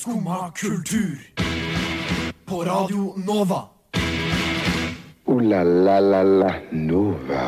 [0.00, 1.18] Skumma kultur.
[2.44, 3.58] På Radio Nova.
[5.24, 7.42] O-la-la-la-la Nova.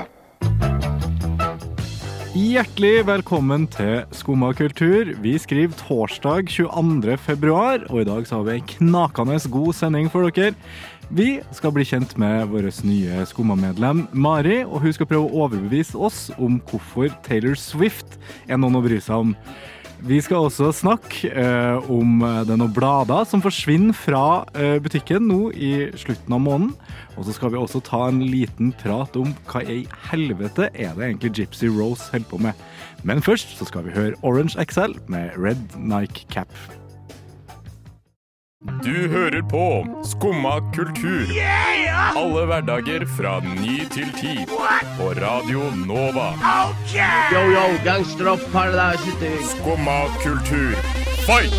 [2.37, 5.15] Hjertelig velkommen til Skumma kultur.
[5.25, 7.17] Vi skriver torsdag 22.
[7.17, 10.53] februar, og i dag så har vi en knakende god sending for dere.
[11.08, 15.96] Vi skal bli kjent med vårt nye Skumma-medlem Mari, og hun skal prøve å overbevise
[15.96, 19.38] oss om hvorfor Taylor Swift er noen å bry seg om.
[20.02, 25.29] Vi skal også snakke eh, om det blada noen blader som forsvinner fra eh, butikken
[25.30, 26.73] nå i slutten av måneden.
[27.15, 31.07] Og så skal vi også ta en liten prat om hva i helvete er det
[31.07, 32.69] egentlig Gypsy Rose holder på med.
[33.07, 36.51] Men først så skal vi høre Orange XL med Red Nike Cap.
[38.62, 41.27] Du hører på Skumma kultur.
[42.16, 44.47] Alle hverdager fra ny til ti.
[44.98, 46.29] På Radio Nova.
[47.33, 47.65] Yo, yo,
[49.02, 49.33] city.
[49.51, 50.75] Skumma kultur,
[51.27, 51.52] fight!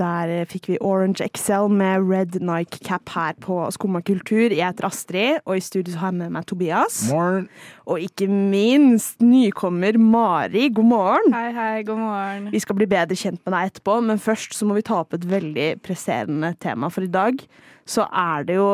[0.00, 4.48] Der fikk vi Orange XL med Red Nike Cap her på Skumma kultur.
[4.48, 7.02] Jeg heter Astrid, og i studio har jeg med meg Tobias.
[7.10, 7.50] Morgen.
[7.84, 10.70] Og ikke minst nykommer Mari.
[10.72, 11.36] God morgen.
[11.36, 12.46] Hei, hei, god morgen.
[12.54, 15.12] Vi skal bli bedre kjent med deg etterpå, men først så må vi ta opp
[15.18, 16.88] et veldig presserende tema.
[16.88, 17.44] For i dag
[17.84, 18.70] så er det jo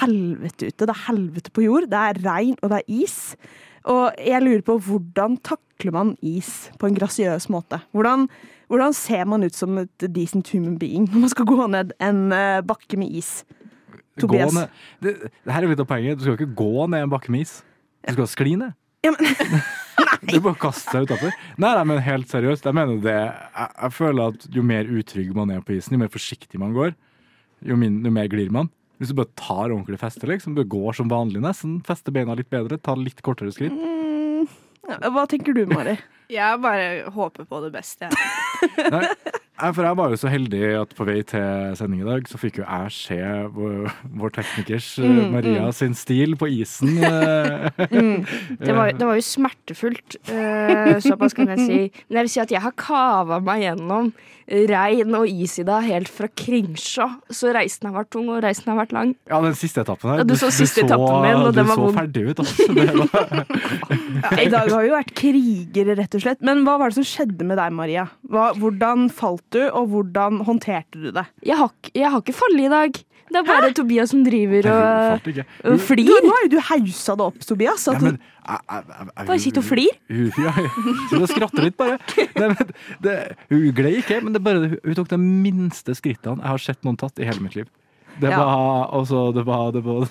[0.00, 0.86] helvete ute.
[0.86, 1.90] Det er helvete på jord.
[1.92, 3.18] Det er regn, og det er is.
[3.92, 7.82] Og jeg lurer på hvordan takler man is på en grasiøs måte?
[7.92, 8.28] Hvordan,
[8.72, 12.24] hvordan ser man ut som et decent human being når man skal gå ned en
[12.32, 13.42] eh, bakke med is?
[14.20, 14.52] Tobias.
[14.52, 14.80] Gå ned.
[15.04, 15.12] Det,
[15.44, 16.18] det her er litt av poenget.
[16.20, 17.60] Du skal ikke gå ned en bakke med is.
[18.08, 18.76] Du skal skli ned.
[19.04, 19.62] Ja, men,
[20.22, 21.32] Du bare kaster deg utafor.
[21.60, 22.66] Nei, nei, men helt seriøst.
[22.68, 23.16] Jeg mener det.
[23.16, 26.76] Jeg, jeg føler at jo mer utrygg man er på isen, jo mer forsiktig man
[26.76, 26.94] går,
[27.66, 28.70] jo, min, jo mer glir man.
[29.02, 32.52] Hvis du bare tar ordentlig feste, liksom, du går som vanlig nesten, fester beina litt
[32.52, 33.74] bedre, tar litt kortere skritt.
[33.74, 34.46] mm,
[35.10, 35.96] hva tenker du, Mari?
[36.32, 38.08] Jeg bare håper på det beste.
[39.62, 42.38] Nei, for jeg var jo så heldig at på vei til sending i dag, så
[42.40, 43.18] fikk jo jeg se
[43.54, 46.96] vår, vår teknikers eh, Mm, Maria sin stil på isen.
[47.92, 48.24] mm.
[48.58, 51.80] Det var, det var jo smertefullt, eh, såpass kan jeg si.
[52.08, 54.10] Men jeg vil si at jeg har kava meg gjennom
[54.52, 57.06] regn og is i dag helt fra Kringsjå.
[57.32, 59.14] Så reisen har vært tung, og reisen har vært lang.
[59.30, 60.22] Ja, den siste etappen her.
[60.22, 62.42] Ja, du så siste etappen min, og den var så ferdig ut.
[62.42, 62.66] Altså.
[62.72, 63.46] Var,
[64.22, 66.21] Ja, I dag har vi jo vært krigere, rett og slett.
[66.44, 68.08] Men hva var det som skjedde med deg, Maria?
[68.30, 71.24] Hva, hvordan falt du, og hvordan håndterte du det?
[71.46, 73.00] Jeg har, jeg har ikke fallet i dag.
[73.32, 75.28] Det er bare Tobias som driver og,
[75.64, 76.10] og Du, flir.
[76.10, 77.86] nå har jo du hausa det opp, Tobias.
[77.88, 79.94] Ja, men, jeg, jeg, jeg, jeg, Bare sitt og flir.
[80.44, 80.52] Ja,
[81.08, 81.96] Sitt og skratter litt, bare.
[82.42, 82.74] Nei, men,
[83.06, 83.14] det,
[83.48, 86.98] hun gled ikke, men det bare, hun tok de minste skrittene jeg har sett noen
[87.00, 87.70] tatt i hele mitt liv.
[88.20, 88.38] Det, Ja.
[88.44, 90.08] var, altså, det, var, det, var,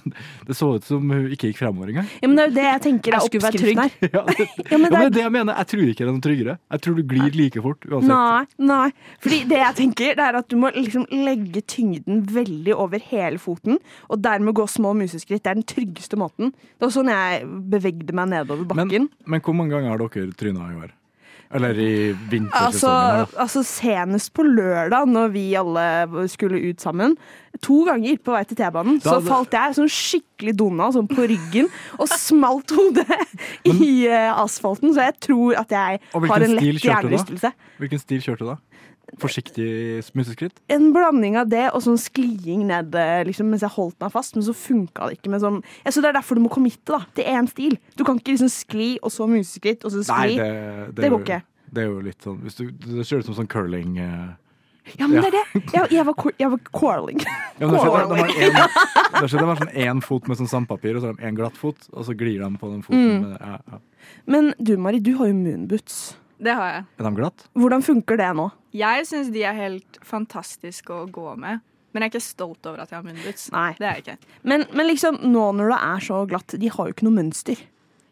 [0.47, 2.07] det så ut som hun ikke gikk fremover engang.
[2.22, 3.91] ja, men det er jo det jeg tenker er oppskriften her.
[4.16, 6.25] Ja, det, Ja, men det er, det jeg mener, jeg tror ikke det er noe
[6.25, 6.56] tryggere.
[6.75, 8.09] Jeg tror du glir like fort uansett.
[8.09, 8.88] nei, nei.
[9.22, 13.38] Fordi det jeg tenker, det er at du må liksom legge tyngden veldig over hele
[13.41, 13.78] foten,
[14.09, 15.44] og dermed gå små museskritt.
[15.44, 16.51] Det er den tryggeste måten.
[16.51, 19.09] Det var sånn jeg bevegde meg nedover Men, bakken.
[19.25, 20.91] men hvor mange ganger har dere tryna i år?
[21.52, 21.94] Eller i
[22.31, 23.25] vintersesongen?
[23.25, 27.18] Altså, altså senest på lørdag, når vi alle skulle ut sammen.
[27.66, 31.68] To ganger på vei til T-banen, så falt jeg sånn skikkelig donna sånn på ryggen
[32.00, 33.20] og smalt hodet
[33.74, 34.96] i eh, asfalten.
[34.96, 37.52] Så jeg tror at jeg har en lett hjernerystelse.
[37.84, 38.59] Hvilken stil kjørte du da?
[39.19, 39.67] Forsiktig
[40.16, 40.59] museskritt?
[40.72, 44.35] En blanding av det og sånn skliing ned eh, liksom, mens jeg holdt meg fast,
[44.38, 45.39] men så funka det ikke.
[45.44, 47.77] Sånn, ja, så det er derfor du må committe da, til én stil.
[47.99, 50.38] Du kan ikke liksom skli, og så museskritt, og så skli.
[50.39, 50.51] det,
[50.95, 51.41] det det går jo- ikke.
[51.72, 54.31] Det er jo litt sånn hvis du, Det ut som sånn curling eh.
[54.97, 55.61] Ja, men det er det.
[55.72, 57.19] Jeg, jeg var, jeg var quarling.
[57.61, 58.09] ja, men det skjer-
[59.22, 61.78] de de sånn én fot med sånn sandpapir, og så har de én glatt fot,
[61.93, 63.05] og så glir de på den foten.
[63.05, 63.22] Mm.
[63.29, 63.79] Med, ja, ja.
[64.25, 66.01] Men du, Mari, du har jo moonboots.
[66.41, 66.85] Det har jeg.
[66.97, 67.44] Er de glatt?
[67.53, 68.47] Hvordan funker det nå?
[68.74, 71.62] Jeg syns de er helt fantastiske å gå med.
[71.91, 73.34] Men jeg er ikke stolt over at jeg har.
[73.52, 73.72] Nei.
[73.78, 74.38] Det er jeg ikke.
[74.47, 77.59] Men, men liksom, nå når det er så glatt, de har jo ikke noe mønster.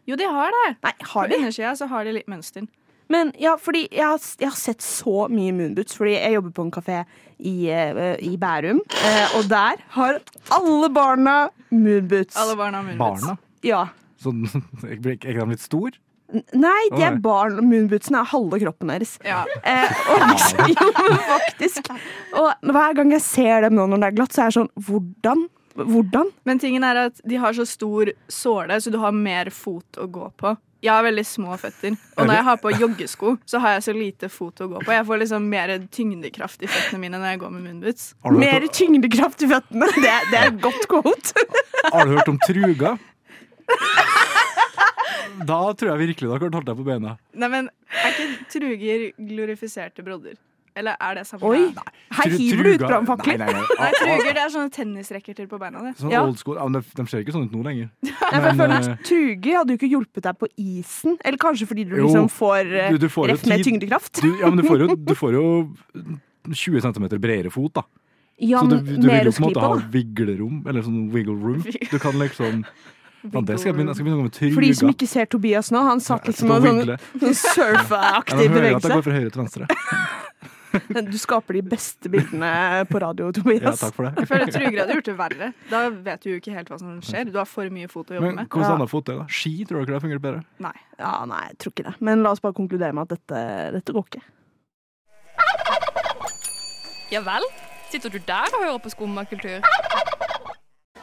[0.09, 0.65] Jo, de har det.
[0.83, 1.39] Nei, På har de?
[1.39, 2.67] undersida så har de litt mønster.
[3.09, 6.65] Men ja, fordi jeg har, jeg har sett så mye moonboots, fordi jeg jobber på
[6.67, 6.97] en kafé
[7.39, 10.19] i, uh, i Bærum, uh, og der har
[10.53, 11.37] alle barna
[11.71, 12.37] moonboots.
[12.37, 13.25] Alle barna har munnboots.
[13.25, 13.37] Barna?
[13.65, 13.87] Ja.
[14.21, 14.35] Så
[14.85, 15.95] er ikke de litt store?
[16.53, 17.59] Nei, de er barn.
[17.65, 19.15] Moonbootsene er halve kroppen deres.
[19.25, 19.43] Ja.
[19.63, 21.91] Eh, og liksom, jo, men faktisk.
[22.37, 24.71] Og hver gang jeg ser dem nå når det er glatt, så er jeg sånn
[24.89, 25.47] Hvordan?
[25.79, 26.31] Hvordan?
[26.49, 30.09] Men tingen er at de har så stor såle, så du har mer fot å
[30.11, 30.55] gå på.
[30.79, 33.95] Jeg har veldig små føtter, og når jeg har på joggesko, så har jeg så
[33.95, 34.93] lite fot å gå på.
[34.95, 38.05] Jeg får liksom mer tyngdekraft i føttene mine når jeg går med moonboots.
[38.39, 39.91] Mer tyngdekraft i føttene.
[39.99, 41.47] Det, det er et godt quote.
[41.91, 42.95] har du hørt om truga?
[45.45, 47.17] da tror jeg virkelig dere har holdt deg på beina.
[47.33, 50.37] Nei, men Er ikke truger glorifiserte brodder?
[50.77, 51.43] Eller er det samme?
[51.49, 51.73] Oi,
[52.15, 53.39] her hiver du ut brannfakler.
[53.41, 53.89] Nei, nei, Nei, nei.
[53.99, 55.81] truger det er sånne tennisracketer på beina.
[55.83, 56.21] det Sånn Ja.
[56.23, 56.55] old school.
[56.55, 57.89] Ja, men de, de ser ikke sånn ut nå lenger.
[58.03, 59.03] Nei, men, Men, føler eh, at
[59.57, 61.17] hadde jo ikke hjulpet deg på isen.
[61.25, 64.21] Eller kanskje fordi du Jo, liksom får, eh, du- du får rett med tyngdekraft.
[64.21, 65.45] Du, ja, men du får jo, du får jo
[66.53, 67.83] 20 cm bredere fot, da.
[68.39, 69.87] Ja, Så du, du vil jo på en måte ha da.
[69.91, 71.65] viglerom, eller sånn wiggle room.
[71.91, 72.63] Du kan liksom
[73.23, 74.53] ja, det skal jeg begynne, jeg skal begynne med truga.
[74.55, 76.97] For de som ikke ser Tobias nå, han satt Jeg liksom og og sånn, wigler.
[77.43, 79.69] sånn Ja, man hører at jeg går fra høyre til venstre.
[80.69, 82.49] Du skaper de beste bildene
[82.91, 83.63] på radio, Tobias.
[83.63, 84.11] Ja, takk for det.
[84.21, 85.47] Jeg føler Truger hadde gjort det verre.
[85.71, 87.31] Da vet du jo ikke helt hva som skjer.
[87.33, 88.49] Du har for mye fot å jobbe Men med.
[88.53, 88.85] hvordan Ja.
[88.91, 89.25] fot er da?
[89.33, 90.43] Ski, tror dere det fungerer bedre?
[90.61, 90.75] Nei.
[90.99, 91.95] Ja, nei, jeg tror ikke det.
[92.05, 93.41] Men la oss bare konkludere med at dette,
[93.79, 94.21] dette går ikke.
[97.09, 97.49] Ja vel?
[97.89, 99.65] Sitter du der og hører på skummakultur?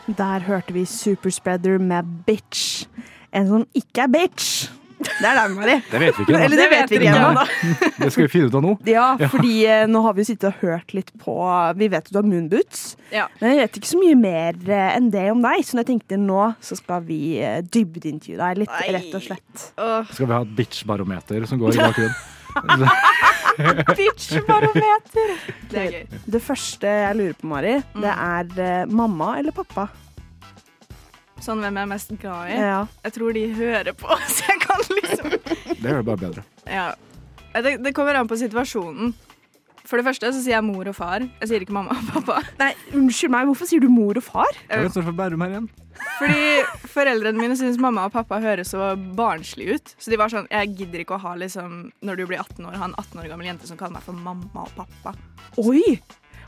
[0.06, 2.86] Der hørte vi Superspreader med Bitch.
[3.34, 4.68] En som ikke er bitch.
[4.96, 5.74] Det er deg, Mari.
[5.90, 6.38] Det vet vi ikke.
[6.38, 6.62] Eller Da.
[6.62, 7.42] det vet vi ikke ennå.
[8.00, 8.72] Det skal vi finne ut av nå.
[8.88, 9.80] Ja, fordi ja.
[9.90, 11.34] nå har vi jo sittet og hørt litt på
[11.76, 12.84] Vi vet at du har moonboots.
[13.12, 13.26] Ja.
[13.40, 16.20] Men jeg vet ikke så mye mer eh, enn det om deg, så jeg tenkte
[16.20, 18.94] nå så skal vi eh, dybdeintervjue deg litt, Nei.
[18.96, 19.68] rett og slett.
[19.76, 20.06] Uh.
[20.12, 22.16] Skal vi ha et bitch-barometer som går i bakgrunnen?
[23.98, 25.32] Bitch-barometer!
[25.70, 26.18] det er gøy.
[26.36, 29.88] Det første jeg lurer på, Mari, det er eh, mamma eller pappa?
[31.44, 32.58] Sånn hvem jeg er mest glad i.
[32.58, 32.80] Ja.
[33.04, 36.46] Jeg tror de hører på, så jeg kan liksom Det gjør det bare bedre.
[36.66, 36.88] Ja.
[37.56, 39.14] Det, det kommer an på situasjonen.
[39.86, 41.22] For det første så sier jeg mor og far.
[41.40, 42.40] Jeg sier ikke mamma og pappa.
[42.58, 44.58] Nei, unnskyld meg, hvorfor sier du mor og far?
[44.66, 45.68] Jeg står for Bærum her igjen?
[46.16, 49.94] Fordi foreldrene mine syns mamma og pappa høres så barnslige ut.
[50.00, 52.78] Så de var sånn Jeg gidder ikke å ha liksom Når du blir 18 år,
[52.80, 55.16] ha en 18 år gammel jente som kaller meg for mamma og pappa.
[55.60, 55.98] Oi!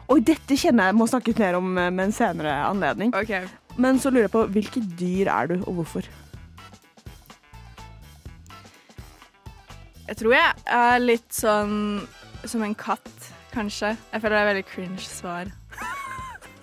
[0.08, 3.12] Oi, dette kjenner jeg må snakkes mer om eh, med en senere anledning.
[3.16, 3.44] Okay.
[3.76, 6.08] Men så lurer jeg på, hvilke dyr er du, og hvorfor?
[10.08, 11.76] Jeg tror jeg er litt sånn
[12.48, 13.92] som en katt, kanskje.
[14.14, 15.52] Jeg føler det er veldig cringe svar.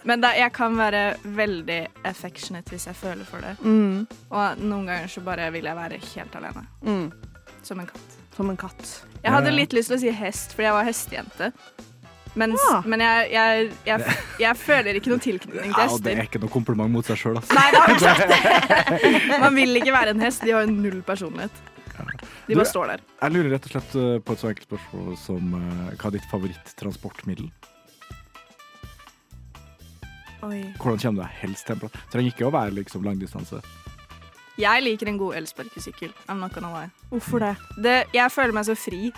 [0.06, 1.04] Men da, jeg kan være
[1.36, 3.56] veldig affectionate hvis jeg føler for det.
[3.66, 4.04] Mm.
[4.30, 6.66] Og noen ganger så bare vil jeg være helt alene.
[6.86, 7.08] Mm.
[7.66, 8.18] Som en katt.
[8.36, 8.86] Som en katt.
[9.24, 11.52] Jeg hadde litt lyst til å si hest, fordi jeg var hestejente.
[12.36, 12.82] Mens, Ja.
[12.86, 16.52] Men jeg, jeg, jeg, jeg føler ikke noe tilknytning til Ja, det er ikke noe
[16.52, 19.40] kompliment mot seg sjøl, Nei, det har ikke.
[19.46, 20.44] Man vil ikke være en hest.
[20.44, 21.64] De har jo null personlighet.
[21.96, 23.06] De Du- bare står der.
[23.24, 26.18] Jeg lurer rett og slett eh, på et så enkelt spørsmål som eh, hva er
[26.20, 27.48] ditt favorittransportmiddel?
[30.44, 30.62] Oi.
[30.80, 32.00] Hvordan kommer du deg helst til en plass?
[32.12, 33.62] Trenger ikke å være liksom langdistanse.
[34.60, 36.12] Jeg liker en god elsparkesykkel.
[36.30, 36.92] I'm not gonna lie.
[37.10, 37.56] Hvorfor det?
[37.84, 39.12] Det, jeg føler meg så fri.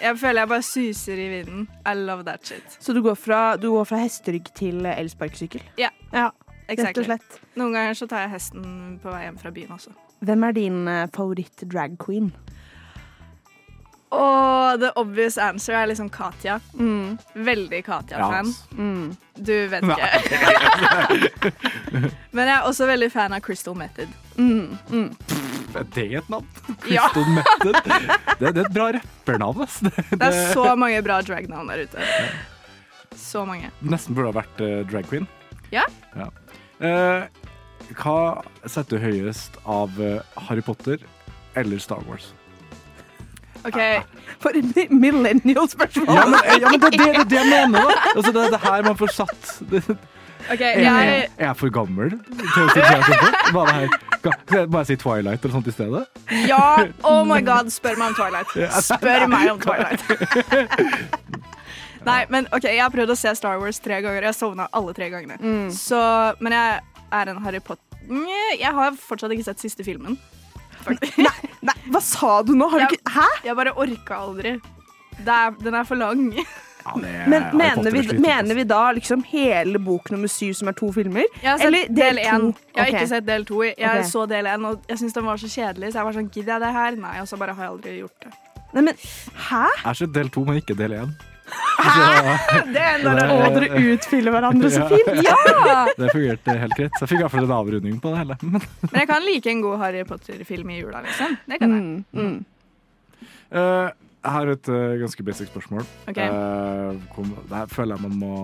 [0.00, 1.68] Jeg føler jeg bare suser i vinden.
[1.86, 2.76] I love that shit.
[2.80, 5.62] Så du går fra, du går fra hesterygg til elsparkesykkel?
[5.80, 5.88] Ja.
[6.12, 6.30] ja.
[6.68, 7.38] Rett og slett.
[7.60, 9.94] Noen ganger så tar jeg hesten på vei hjem fra byen også.
[10.24, 12.30] Hvem er din eh, favoritt drag queen?
[14.14, 16.58] Og the obvious answer er liksom Katja.
[16.78, 17.16] Mm.
[17.46, 18.50] Veldig Katja-fan.
[18.50, 18.62] ass.
[18.78, 19.16] Mm.
[19.34, 21.52] Du vet ikke.
[22.34, 24.08] Men jeg er også veldig fan av Crystal Method.
[24.38, 24.78] Mm.
[24.90, 25.08] Mm.
[25.74, 26.46] Er det et navn?
[26.90, 27.08] Ja.
[27.10, 27.80] Crystal Method?
[28.38, 31.84] Det, det er et bra rappernavn, Det, Det, Det er så mange bra dragnavn der
[31.86, 32.06] ute.
[33.18, 33.70] Så mange.
[33.82, 35.26] Nesten burde ha vært eh, drag queen.
[35.74, 35.84] Ja.
[36.82, 37.26] Eh,
[37.98, 38.16] hva
[38.66, 41.02] setter du høyest av eh, Harry Potter
[41.58, 42.32] eller Star Wars?
[43.64, 43.80] OK,
[44.42, 46.16] For et millennial-spørsmål!
[46.16, 48.10] Ja, men, ja, men det, det, det er det jeg mener, da!
[48.16, 49.54] Altså, det er det her man får satt
[50.44, 54.66] Okay, ok, er, jeg er jeg for gammel til å si er det?
[54.68, 56.02] Må jeg si Twilight eller sånt i stedet?
[56.48, 56.66] Ja!
[57.00, 58.52] Oh my god, spør meg om Twilight.
[58.84, 60.04] Spør meg om Twilight.
[62.04, 64.28] Nei, men OK, jeg har prøvd å se Star Wars tre ganger.
[64.28, 65.38] Jeg sovna alle tre gangene.
[65.40, 65.70] Mm.
[65.72, 66.00] Så,
[66.44, 66.80] men jeg
[67.14, 68.04] er en Harry Potter
[68.60, 70.18] Jeg har fortsatt ikke sett siste filmen.
[70.84, 71.18] Faktisk.
[71.64, 72.68] Nei, hva sa du nå?
[72.70, 73.26] Har du ikke Hæ?
[73.48, 74.54] Jeg bare orka aldri.
[75.24, 76.24] Det er, den er for lang.
[76.84, 78.56] Ja, det er Men Harry mener vi, er mener ass.
[78.58, 81.24] vi da liksom hele bok nummer syv, som er to filmer?
[81.40, 82.50] Jeg har sett Eller del del én.
[82.52, 82.64] to?
[82.74, 82.94] Jeg har Ok.
[82.98, 83.62] ikke sett del to.
[83.64, 84.04] Jeg Ok.
[84.10, 86.52] så del én, og jeg syntes den var så kjedelig, så jeg var sånn Gidder
[86.52, 86.90] jeg det her?
[87.06, 88.32] Nei, og så bare har jeg aldri gjort det.
[88.74, 89.62] Nei, men hæ?
[89.78, 91.14] Jeg har sett del to, men ikke del én.
[92.74, 93.18] Det er når
[93.54, 95.10] dere utfyller hverandre så fint!
[95.26, 95.82] Ja!
[95.98, 96.94] Det fungerte helt greit.
[96.96, 98.38] Så jeg fikk i hvert fall en avrunding på det hele.
[98.54, 101.36] Men, Men jeg kan like en god Harry Potter-film i jula, liksom.
[101.50, 101.84] Det kan jeg.
[101.84, 103.28] Mm, mm.
[103.54, 103.90] Uh,
[104.24, 105.84] jeg har et uh, ganske basic spørsmål.
[106.08, 106.30] Okay.
[106.32, 108.34] Uh, kom, det her føler jeg man må,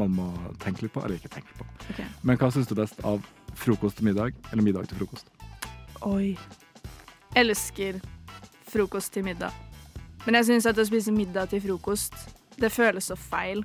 [0.00, 0.30] man må
[0.64, 1.04] tenke litt på.
[1.04, 1.68] Eller ikke tenke på.
[1.92, 2.08] Okay.
[2.24, 3.20] Men hva syns du best av
[3.56, 5.28] frokost til middag eller middag til frokost?
[6.08, 6.34] Oi.
[7.36, 8.00] Elsker
[8.72, 9.65] frokost til middag.
[10.26, 12.14] Men jeg syns at å spise middag til frokost,
[12.58, 13.64] det føles så feil.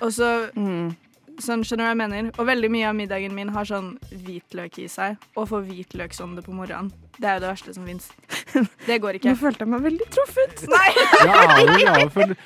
[0.00, 0.94] Og så Mm.
[1.42, 2.26] Sånn, skjønner du hva jeg mener?
[2.38, 5.16] Og veldig mye av middagen min har sånn hvitløk i seg.
[5.36, 6.92] Og får hvitløksånde på morgenen.
[7.18, 8.06] Det er jo det verste som fins.
[8.86, 9.32] Det går ikke.
[9.32, 10.62] Nå følte jeg meg veldig truffet.
[10.70, 10.92] Nei!
[11.26, 12.36] Ja, jeg,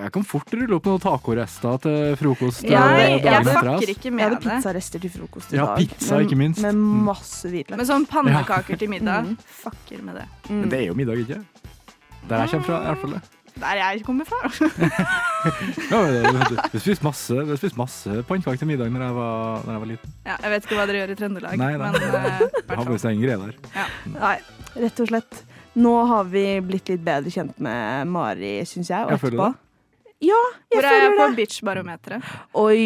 [0.00, 2.64] jeg kan fort rulle opp noen tacorester til frokost.
[2.64, 3.98] Ja, eh, jeg, ikke med det.
[4.00, 5.76] Jeg hadde pizzarester til frokost i Ja, dag.
[5.84, 6.62] pizza, med, ikke minst.
[6.64, 7.04] Med Mm.
[7.12, 7.76] masse hvitløk.
[7.76, 10.26] Men sånn pannekaker til middag, fucker med det.
[10.48, 11.44] Men det er jo middag, ikke?
[12.32, 13.38] Der jeg kommer fra, i hvert fall.
[13.62, 14.38] Der jeg kommer fra.
[15.92, 19.72] Ja, det- Vi spiste masse, vi spiste masse pannekaker til middag når jeg var, når
[19.74, 20.12] jeg var liten.
[20.26, 21.90] Ja, jeg vet ikke hva dere gjør i Trøndelag, Nei, nei.
[21.90, 21.92] men
[22.72, 23.88] Jeg har seg en greie der.
[24.14, 24.36] Nei,
[24.86, 25.42] rett og slett.
[25.82, 29.04] Nå har vi blitt litt bedre kjent med Mari, syns jeg.
[29.08, 29.68] Og Jeg føler etterpå.
[30.22, 30.38] Ja,
[30.70, 31.38] jeg Hvor er jeg på føler det.
[31.42, 32.34] bitch-barometeret?
[32.62, 32.82] Oi.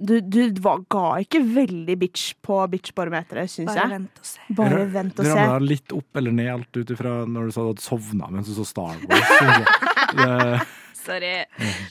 [0.00, 3.92] Du, du var, ga ikke veldig bitch på bitchbarometeret, syns Bare jeg.
[3.92, 4.44] vent og se.
[4.56, 5.36] Bare vent og se.
[5.36, 8.48] ramla litt opp eller ned alt ut ifra når du sa du hadde sovna mens
[8.48, 9.34] du så Star Wars.
[10.10, 10.60] Det,
[11.00, 11.44] Sorry.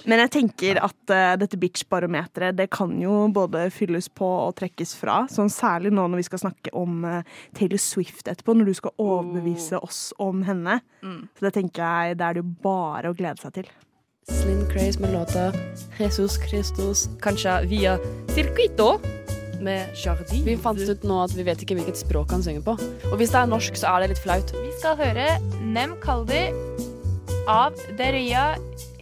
[0.10, 4.94] Men jeg tenker at uh, dette bitch-barometeret det kan jo både fylles på og trekkes
[5.00, 5.24] fra.
[5.32, 7.22] Sånn Særlig nå når vi skal snakke om uh,
[7.58, 10.80] Taylor Swift etterpå, når du skal overbevise oss om henne.
[11.02, 11.22] Mm.
[11.36, 13.72] Så det tenker jeg det er det jo bare å glede seg til.
[14.30, 15.54] Slim Craze med låta
[16.00, 17.98] Jesus Christus, kanskje via
[18.36, 19.00] Circuito
[19.62, 20.46] med Jardin.
[20.46, 22.78] Vi fant ut nå at vi vet ikke hvilket språk han synger på.
[23.12, 24.54] Og hvis det er norsk, så er det litt flaut.
[24.56, 25.28] Vi skal høre
[25.60, 26.46] Nem Kaldi
[27.50, 28.54] av Deria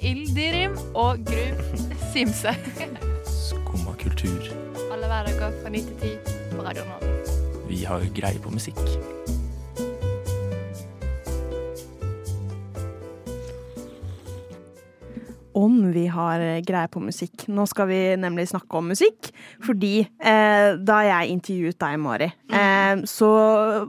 [0.02, 1.62] Ildirim og Grum
[2.14, 2.56] Simse.
[3.28, 4.50] Skumma kultur.
[4.88, 7.14] Alle hverdager fra 9 til 10 på Radio Nova.
[7.68, 8.80] Vi har greie på musikk.
[15.58, 17.48] Om vi har eh, greie på musikk.
[17.50, 19.32] Nå skal vi nemlig snakke om musikk.
[19.66, 23.32] Fordi eh, da jeg intervjuet deg, Mari, eh, så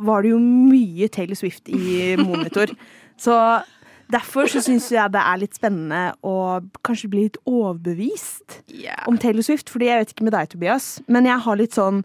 [0.00, 2.72] var det jo mye Taylor Swift i monitor.
[3.25, 3.37] så
[4.08, 8.62] derfor så syns jeg det er litt spennende å kanskje bli litt overbevist
[9.10, 9.68] om Taylor Swift.
[9.68, 12.02] Fordi jeg vet ikke med deg, Tobias, men jeg har litt sånn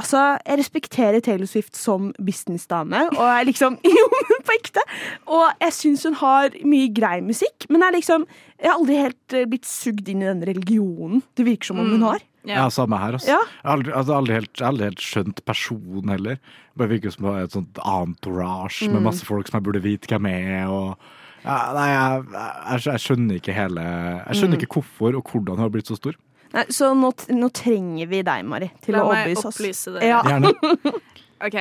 [0.00, 4.82] Altså, jeg respekterer Taylor Swift som businessdame, og jeg liksom Jo, men på ekte!
[5.28, 8.24] Og jeg syns hun har mye grei musikk, men jeg liksom
[8.60, 11.90] Jeg har aldri helt eh, blitt sugd inn i den religionen det virker som om
[11.94, 12.20] hun har.
[12.48, 13.14] ja, samme her.
[13.18, 13.28] Altså.
[13.34, 13.38] Ja.
[13.44, 16.38] Jeg har aldri, altså, aldri, helt, aldri helt skjønt personen heller.
[16.80, 19.04] Bare virker som et sånt entourage med Mm.
[19.10, 20.68] masse folk som jeg burde vite hvem er.
[20.72, 20.96] Og,
[21.44, 24.60] ja, nei, jeg, jeg, jeg skjønner ikke hele Jeg skjønner Mm.
[24.64, 26.16] ikke hvorfor og hvordan hun har blitt så stor.
[26.52, 29.58] Nei, så nå, nå trenger vi deg, Mari, til La å meg overbevise oss.
[29.60, 30.08] opplyse dere.
[30.08, 30.22] Ja.
[30.26, 30.50] Gjerne.
[31.46, 31.58] OK.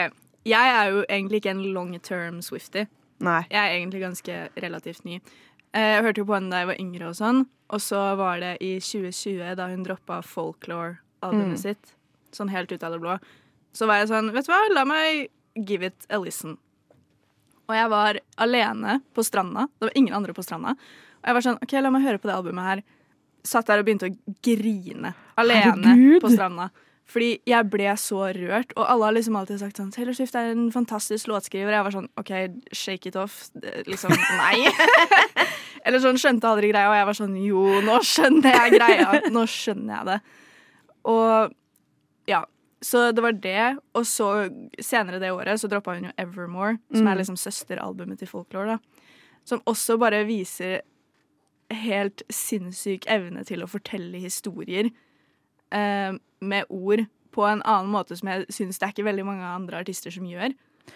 [0.49, 2.87] Jeg er jo egentlig ikke en long term Swifty.
[3.21, 3.41] Nei.
[3.51, 5.19] Jeg er egentlig ganske relativt ny.
[5.75, 8.39] Eh, Jeg hørte jo på henne da jeg var yngre, og sånn Og så var
[8.41, 11.57] det i 2020, da hun droppa Folklore-albumet Mm.
[11.61, 11.91] sitt,
[12.33, 13.19] sånn helt ut av det blå,
[13.77, 16.57] så var jeg sånn Vet du hva, la meg give it a listen.
[17.69, 19.67] Og jeg var alene på stranda.
[19.77, 20.71] Det var ingen andre på stranda.
[21.19, 22.81] Og jeg var sånn OK, la meg høre på det albumet her.
[23.43, 26.21] Satt der og begynte å grine alene Herregud.
[26.21, 26.69] på stranda.
[27.09, 30.51] Fordi jeg ble så rørt, og alle har liksom alltid sagt sånn Taylor Swift er
[30.51, 31.71] en fantastisk låtskriver.
[31.73, 32.29] Jeg var sånn OK,
[32.71, 33.47] shake it off.
[33.87, 34.69] Liksom, nei.
[35.85, 39.21] Eller sånn skjønte aldri greia, og jeg var sånn jo, nå skjønner jeg greia.
[39.33, 40.19] Nå skjønner jeg det.
[41.09, 41.55] Og
[42.29, 42.43] ja.
[42.85, 43.63] Så det var det.
[43.97, 44.27] Og så
[44.79, 47.11] senere det året så droppa hun jo Evermore, som Mm.
[47.11, 49.05] er liksom søsteralbumet til Folklore, da.
[49.49, 50.81] Som også bare viser
[51.69, 54.89] helt sinnssyk evne til å fortelle historier
[55.71, 56.11] eh,
[56.41, 59.83] med ord på en annen måte som jeg syns det er ikke veldig mange andre
[59.83, 60.55] artister som gjør.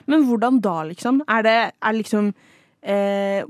[0.10, 1.22] Men hvordan da, liksom?
[1.30, 2.32] Er det, er det liksom
[2.82, 3.44] eh,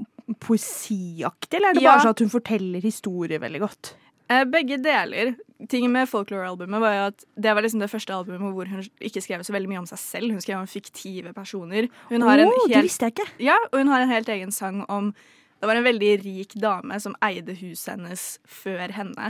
[0.44, 1.92] poesiaktig, eller er det Ja.
[1.94, 3.94] bare sånn at hun forteller historier veldig godt?
[4.30, 5.36] Eh, begge deler.
[5.70, 9.22] Tingen med Folklore-albumet var jo at det var liksom det første albumet hvor hun ikke
[9.24, 10.32] skrev så veldig mye om seg selv.
[10.32, 11.88] Hun skrev om fiktive personer.
[12.10, 13.28] Hun har en Å, det visste jeg ikke.
[13.40, 15.14] Ja, og hun har en helt egen sang om
[15.64, 19.30] Det var en veldig rik dame som eide huset hennes før henne,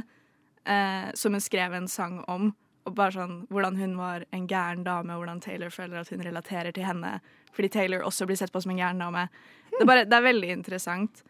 [0.66, 2.48] eh, som hun skrev en sang om.
[2.90, 6.24] Og bare sånn hvordan hun var en gæren dame, og hvordan Taylor føler at hun
[6.26, 7.20] relaterer til henne.
[7.54, 9.28] Fordi Taylor også blir sett på som en gæren dame.
[9.76, 11.22] Det er, bare, det er veldig interessant.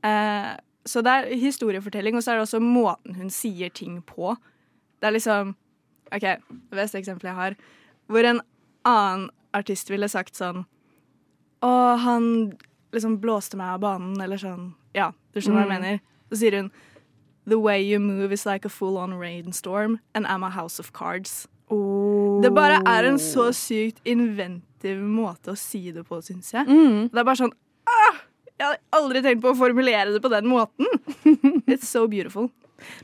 [0.00, 0.54] Eh,
[0.88, 4.38] så det er historiefortelling, og så er det også måten hun sier ting på.
[5.02, 5.50] Det er liksom
[6.16, 7.58] OK, det beste eksempelet jeg har,
[8.08, 8.40] hvor en
[8.88, 10.64] annen artist ville sagt sånn
[11.60, 11.70] Å,
[12.00, 12.56] han
[12.96, 14.72] liksom blåste meg av banen, eller sånn.
[14.96, 15.82] Ja, du skjønner hva jeg Mm.
[15.82, 16.00] mener.
[16.32, 16.70] Så sier hun
[17.48, 20.92] The way you move is like a full on rainstorm, and I'm a house of
[20.92, 21.46] cards.
[21.68, 26.66] Det bare er en så sykt inventiv måte å si det på, syns jeg.
[26.66, 27.10] Mm.
[27.10, 27.52] Det er bare sånn
[27.86, 28.16] ah,
[28.58, 30.86] Jeg hadde aldri tenkt på å formulere det på den måten.
[31.68, 32.50] It's so beautiful.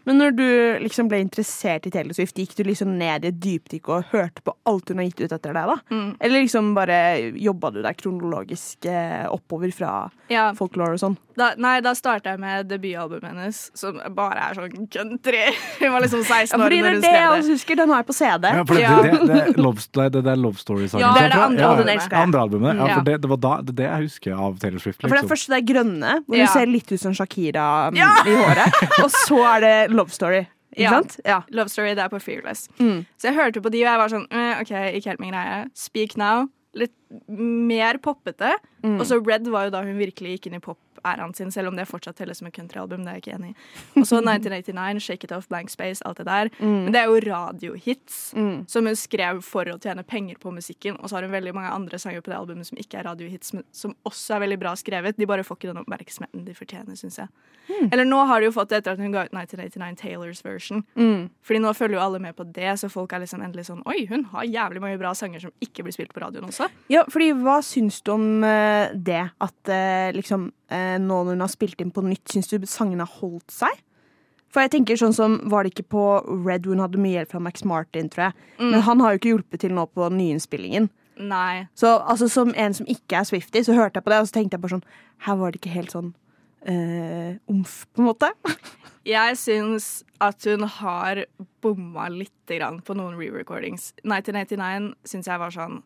[0.04, 0.44] Men når du
[0.84, 4.42] liksom ble interessert i Taylor Swift, gikk du liksom ned i et dypdykk og hørte
[4.44, 5.76] på alt hun har gitt ut etter deg, da?
[5.90, 6.10] Mm.
[6.20, 6.98] Eller liksom bare
[7.40, 9.92] jobba du deg kronologisk eh, oppover fra
[10.32, 10.50] Ja.
[10.58, 11.16] folklore og sånn?
[11.36, 15.42] Da, nei, da starta jeg med debutalbumet hennes, som bare er sånn country.
[15.80, 17.76] Hun var liksom 16 Ja, år fordi når det er hun det jeg skrev husker.
[17.82, 18.44] Den har jeg på CD.
[18.52, 21.04] Ja, for det, det, det, det, er love, det, det er Love Story-sangen.
[21.06, 22.08] Ja, det er det andre Ja, albumet.
[22.12, 22.76] ja, andre albumet.
[22.76, 22.94] Ja, Ja.
[22.98, 25.00] for det, det var da, det, det jeg husker av Taylor Swift.
[25.00, 25.52] For det Liksom.
[25.54, 26.46] det er grønne, hvor Ja.
[26.46, 28.10] hun ser litt ut som Shakira mm, Ja!
[28.26, 28.82] i håret.
[29.04, 30.44] Og så er det Love Story.
[30.72, 30.90] Ikke Ja.
[31.00, 31.18] sant?
[31.24, 31.42] Ja.
[31.50, 32.68] Love Story, det er på Fearless.
[32.80, 33.04] Mm.
[33.20, 35.66] Så jeg hørte på de, og jeg var sånn eh, OK, ikke helt min greie.
[35.74, 36.46] Speak Now.
[36.74, 36.92] Litt
[37.28, 38.54] mer poppete.
[38.82, 38.94] Mm.
[38.98, 40.62] Og så Red var jo da hun virkelig gikk inn i
[41.02, 43.02] pop-æraen sin, selv om det fortsatt telles som et countryalbum.
[43.04, 43.56] Det er jeg ikke enig i.
[44.00, 46.50] Og så 1989, Shake It Off, Blank Space, alt det der.
[46.60, 46.84] Mm.
[46.84, 48.64] Men det er jo radiohits Mm.
[48.68, 50.96] som hun skrev for å tjene penger på musikken.
[51.00, 53.52] Og så har hun veldig mange andre sanger på det albumet som ikke er radiohits,
[53.54, 55.16] men som også er veldig bra skrevet.
[55.16, 57.28] De bare får ikke den oppmerksomheten de fortjener, syns jeg.
[57.68, 57.92] Mm.
[57.92, 60.84] Eller nå har de jo fått det etter at hun ga ut 1989 Taylors version.
[60.96, 61.30] Mm.
[61.42, 64.06] Fordi nå følger jo alle med på det, så folk er liksom endelig sånn Oi,
[64.06, 66.68] hun har jævlig mange bra sanger som ikke blir spilt på radioen også.
[66.92, 69.30] Ja, fordi hva syns du om eh, det?
[69.40, 70.50] At eh, liksom
[71.02, 73.82] nå når hun har spilt inn på nytt, syns du sangene har holdt seg?
[74.52, 76.06] For jeg tenker sånn som, Var det ikke på
[76.44, 78.48] Red hun hadde mye hjelp fra Max Martin, tror jeg.
[78.58, 78.66] Mm.
[78.74, 80.90] Men han har jo ikke hjulpet til nå på nyinnspillingen.
[81.22, 81.66] Nei.
[81.78, 84.38] Så altså, som en som ikke er Swifty, så hørte jeg på det, og så
[84.38, 84.86] tenkte jeg bare sånn
[85.26, 86.12] Her var det ikke helt sånn
[86.68, 88.32] eh, omf, på en måte.
[89.02, 89.86] Jeg syns
[90.22, 91.24] at hun har
[91.64, 93.88] bomma lite grann på noen re-recordings.
[94.04, 95.80] 1989 syns jeg var sånn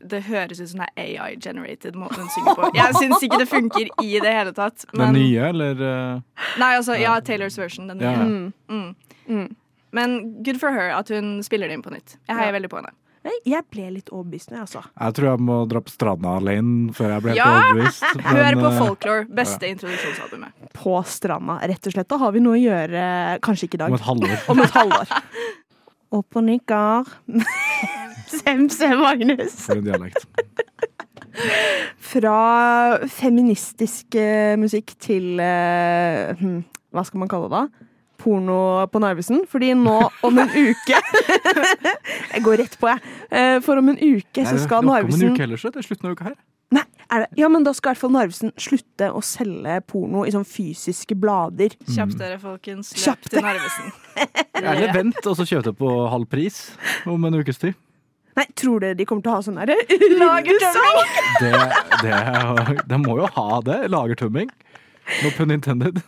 [0.00, 2.70] Det høres ut som det er AI-generated måten hun synger på.
[2.78, 4.86] Jeg syns ikke det funker i det hele tatt.
[4.96, 7.86] Den nye, eller eh, Nei, altså, ja, Taylors version.
[7.92, 8.14] Den nye.
[8.16, 8.24] ja.
[8.24, 8.94] Mm.
[9.28, 9.50] Mm.
[9.92, 12.16] Men good for her at hun spiller det inn på nytt.
[12.28, 12.56] Jeg heier Ja.
[12.56, 12.94] veldig på henne.
[13.44, 14.80] Jeg ble litt overbevist nå, altså.
[14.96, 17.50] Jeg tror jeg må dra på stranda alene før jeg ble helt Ja!
[17.58, 18.04] overbevist.
[18.32, 19.26] Hør på eh, Folklore.
[19.28, 20.70] Beste introduksjonsalbumet.
[20.72, 22.08] På stranda, rett og slett.
[22.08, 23.04] Da har vi noe å gjøre,
[23.44, 23.92] kanskje ikke i dag.
[23.92, 24.38] Om et halvår.
[24.54, 25.12] Om et halvår.
[26.16, 27.12] Opp og nikker.
[28.30, 29.56] Semse, Magnus.
[29.66, 30.26] For en dialekt.
[32.10, 36.58] Fra feministisk eh, musikk til eh, hm,
[36.90, 37.86] Hva skal man kalle det da?
[38.20, 39.44] Porno på Narvesen.
[39.48, 39.96] Fordi nå
[40.26, 40.98] om en uke
[42.34, 43.16] Jeg går rett på, jeg.
[43.30, 45.60] Eh, For om en uke så skal skal det er ikke om en uke heller,
[45.60, 46.38] så det er slutten av uka her.
[46.70, 47.28] Nei, er det?
[47.40, 51.16] Ja, men da skal i hvert fall Narvesen slutte å selge porno i sånn fysiske
[51.18, 51.74] blader.
[51.90, 52.92] Kjapp dere, folkens.
[52.94, 53.90] Løp Kjapp til Narvesen.
[54.60, 56.60] Eller vent, og så kjøp det på halv pris
[57.10, 57.78] om en ukes tid.
[58.40, 59.76] Nei, tror dere de kommer til å ha sånn derre
[60.22, 60.98] lagertømming?
[61.40, 61.52] Det,
[62.02, 63.78] det, de må jo ha det.
[63.92, 64.48] Lagertømming.
[65.24, 66.00] No pun intended.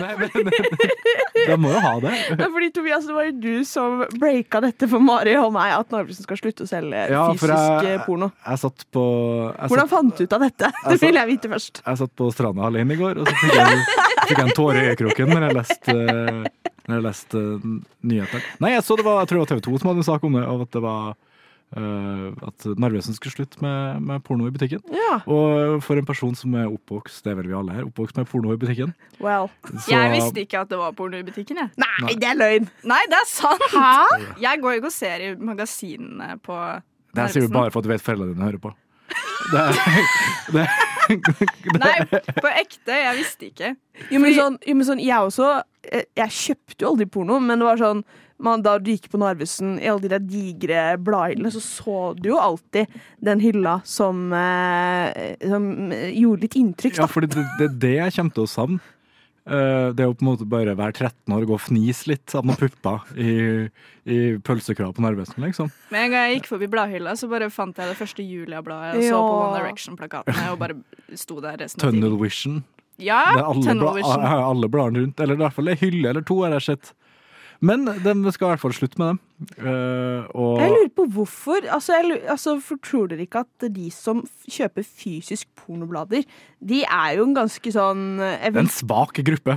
[0.00, 2.12] Nei, men De må jo ha det.
[2.38, 5.90] Ja, fordi Tobias, det var jo du som breaka dette for Mari og meg, at
[5.92, 7.50] Narvesen skal slutte å selge Ja, fysisk
[7.84, 8.30] jeg- eh, porno.
[8.46, 9.02] Jeg satt på
[9.50, 10.70] jeg Hvordan satt, fant du ut av dette?
[10.88, 11.82] Det vil jeg vite først.
[11.84, 13.84] jeg satt på stranda alene i går, og så fikk jeg,
[14.30, 15.96] fikk jeg en tåre i øyekroken når jeg leste,
[16.88, 17.42] når jeg leste
[18.02, 18.46] nyheter.
[18.60, 20.24] Nei, jeg så det var, jeg tror det var TV 2 som hadde en sak
[20.24, 21.12] om det, og at det var
[21.72, 24.82] Uh, at Narvesen skulle slutte med, med porno i butikken.
[24.92, 25.22] Ja.
[25.24, 28.28] Og for en person som er oppvokst, det er vel vi alle her, oppvokst med
[28.28, 28.92] porno i butikken
[29.24, 29.48] Well.
[29.78, 31.70] så- Jeg visste ikke at det var porno i butikken, jeg.
[31.80, 32.68] Nei, det er løgn!
[32.84, 33.64] Nei, det er sant!
[33.72, 34.36] Hæ?
[34.44, 36.58] Jeg går jo ikke og ser i magasinene på
[37.14, 38.74] Det her sier du bare for at du vet foreldrene dine hører på.
[39.52, 39.76] Det, er-
[40.54, 40.66] det,
[41.12, 41.94] det, Nei,
[42.38, 42.94] på ekte.
[42.96, 43.72] Jeg visste ikke.
[44.12, 45.48] Jo, men sånn, jo, men sånn, jeg også
[45.90, 48.04] eh, Jeg kjøpte jo aldri porno, men det var sånn
[48.42, 52.30] man, Da du gikk på Narvesen i alle de der digre bladhyllene, så så du
[52.32, 52.90] jo alltid
[53.22, 58.16] den hylla som, eh, som gjorde litt inntrykk, Ja, for det, det er det jeg
[58.16, 58.80] kommer til å savne.
[59.42, 62.34] Eh, det å på en måte bare være 13 år og gå og fnise litt
[62.38, 63.32] av noen pupper i,
[64.06, 65.72] i pølsekrav på Narvesen, liksom.
[65.90, 69.08] Med en gang jeg gikk forbi bladhylla, så bare fant jeg det første Julia-bladet og
[69.08, 70.78] så på One Direction-plakatene og bare
[71.18, 72.04] sto der resten av tiden.
[72.04, 72.18] Tunnel.
[72.22, 72.62] Vision.
[73.02, 74.22] Ja, er Tunnel Vision.
[74.22, 75.22] alle bladene rundt.
[75.24, 76.92] Eller i hvert fall en hylle eller to har jeg sett.
[77.62, 79.18] Men de skal i hvert fall slutte med dem.
[79.58, 81.62] Uh, og Jeg lurer på hvorfor.
[81.70, 86.24] Altså, lurer- altså, for tror dere ikke at de som kjøper fysisk pornoblader,
[86.58, 89.54] de er jo en ganske sånn er vil, en svak gruppe.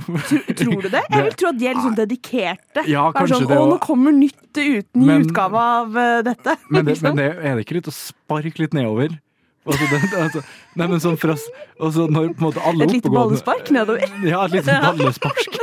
[0.54, 1.02] Tror du det?
[1.10, 2.86] Jeg vil tro at de er liksom dedikerte.
[2.90, 6.56] Ja, kanskje sånn, det Å, nå kommer nytt uten ny Men- utgave av eh, dette.
[6.70, 7.10] Men, det, Liksom.
[7.10, 9.18] men det, er det ikke litt å sparke litt nedover?
[9.66, 10.42] Altså, det, altså,
[10.78, 11.34] nei, men sånn fra,
[11.82, 14.04] altså, når på en måte alle Et lite ballespark nedover.
[14.30, 15.58] Ja, et lite ballespark.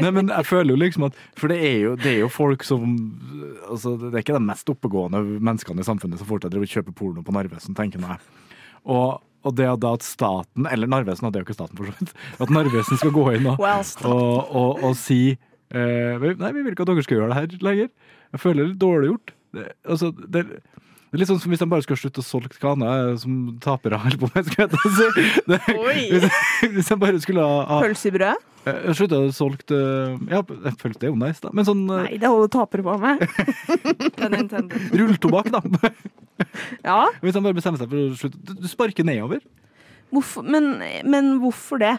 [0.00, 2.64] Nei, men jeg føler jo liksom at For det er jo, det er jo folk
[2.64, 2.96] som
[3.68, 6.96] altså, Det er ikke de mest oppegående menneskene i samfunnet som fortsatt driver og kjøper
[6.96, 8.18] porno på Narvesen, tenker jeg.
[8.84, 12.14] Og, og det at staten, eller Narvesen, det er jo ikke staten for så vidt,
[12.40, 16.86] at Narvesen skal gå inn og, og, og, og si eh, Nei, vi vil ikke
[16.86, 17.90] at dere skal gjøre det her lenger.
[18.34, 19.34] Jeg føler det er litt dårlig gjort.
[19.54, 20.44] Det, altså, det,
[21.14, 23.34] Det er litt sånn som hvis de bare skulle slutte å solge hva er som
[23.62, 24.48] tapere holder på med.
[24.48, 25.26] Skal jeg si.
[25.52, 25.58] Det,
[26.10, 26.24] hvis,
[26.74, 28.42] hvis de bare skulle ha, ha Pølse i brød?
[28.66, 29.78] eh, slutta å solge
[30.26, 31.52] Ja, Ja, pølse det er jo nice, da.
[31.54, 33.22] Men sånn eh, Nei, det holder tapere på med.
[34.98, 35.62] Rulletobakk, da.
[36.88, 39.44] Ja, Hvis de bare bestemmer seg for å slutte Du, du sparker nedover.
[40.10, 40.72] hvorfor, men,
[41.06, 41.94] men hvorfor det?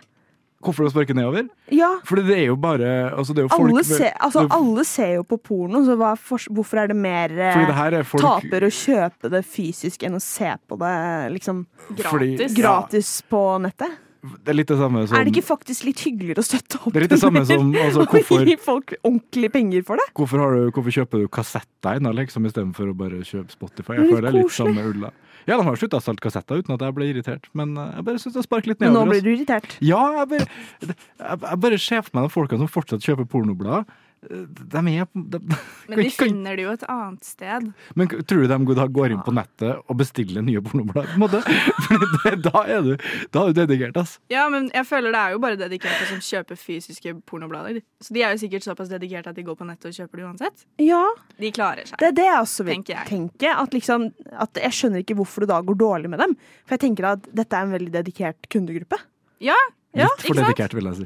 [0.64, 1.50] Hvorfor å sparke nedover?
[1.74, 4.56] Ja, Fordi det er jo bare altså det er jo alle folk, ser, altså, det-
[4.56, 7.76] alle ser jo på porno, så hva er hvorfor er det mer eh, Fordi det
[7.76, 10.96] her er folk taper å kjøpe det fysisk enn å se på det
[11.36, 13.22] liksom Fordi- Gratis.
[13.22, 13.30] ja.
[13.30, 14.02] på nettet?
[14.26, 16.94] Det er litt det samme som Er det ikke faktisk litt hyggeligere å støtte opp
[16.94, 17.60] Det som altså,
[18.40, 20.08] og gi folk ordentlig penger for det?
[20.18, 24.00] hvorfor, har du, hvorfor kjøper du kassetter liksom, istedenfor å bare kjøpe Spotify?
[24.00, 25.12] Jeg føler det er litt samme ulla.
[25.46, 28.06] Ja, de har slutta å salte kassetter uten at jeg ble irritert, men eh, jeg
[28.08, 29.12] bare syns det sparker litt Men nå nedover.
[29.12, 29.28] blir altså.
[29.28, 29.78] du irritert.
[29.86, 30.48] Ja, jeg bare,
[30.88, 30.98] jeg,
[31.46, 33.86] jeg bare ser for meg de folkene som fortsatt kjøper pornoblader.
[34.32, 35.40] Eh, De er de,
[35.90, 37.68] Men de finner det jo et annet sted.
[37.96, 41.12] Men tror du de da går inn på nettet og bestiller nye pornoblader?
[41.12, 41.42] på en måte?
[41.86, 42.92] Fordi da er du
[43.32, 44.18] Da er du dedikert, ass.
[44.32, 47.82] Ja, men jeg føler det er jo bare dedikerte som kjøper fysiske pornoblader.
[48.02, 50.28] Så de er jo sikkert såpass dedikerte at de går på nettet og kjøper det
[50.30, 50.66] uansett.
[50.82, 51.04] Ja,
[51.40, 51.98] De klarer seg.
[52.02, 53.08] det er det jeg også vil Tenker jeg.
[53.12, 53.52] tenke.
[53.56, 54.10] At, liksom,
[54.46, 56.36] at jeg skjønner ikke hvorfor det da går dårlig med dem.
[56.66, 59.00] For jeg tenker at dette er en veldig dedikert kundegruppe.
[59.44, 59.56] Ja,
[59.96, 60.50] Ja, Litt for ikke sant?
[60.50, 61.06] dedikert, vil jeg si.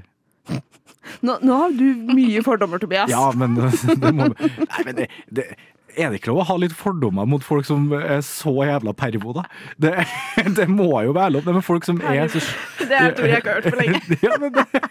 [1.25, 3.11] Nå, nå har du mye fordommer, Tobias.
[3.11, 3.57] Ja, men
[4.03, 5.49] det må Nei, men det, det
[5.95, 9.33] er det ikke lov å ha litt fordommer mot folk som er så jævla pervo,
[9.37, 9.45] da?
[9.81, 9.93] Det,
[10.59, 11.45] det må jo være lov.
[11.47, 12.41] Det med folk som er så
[12.89, 14.01] Det er et ord jeg ikke har hørt på lenge.
[14.29, 14.81] Ja, men det,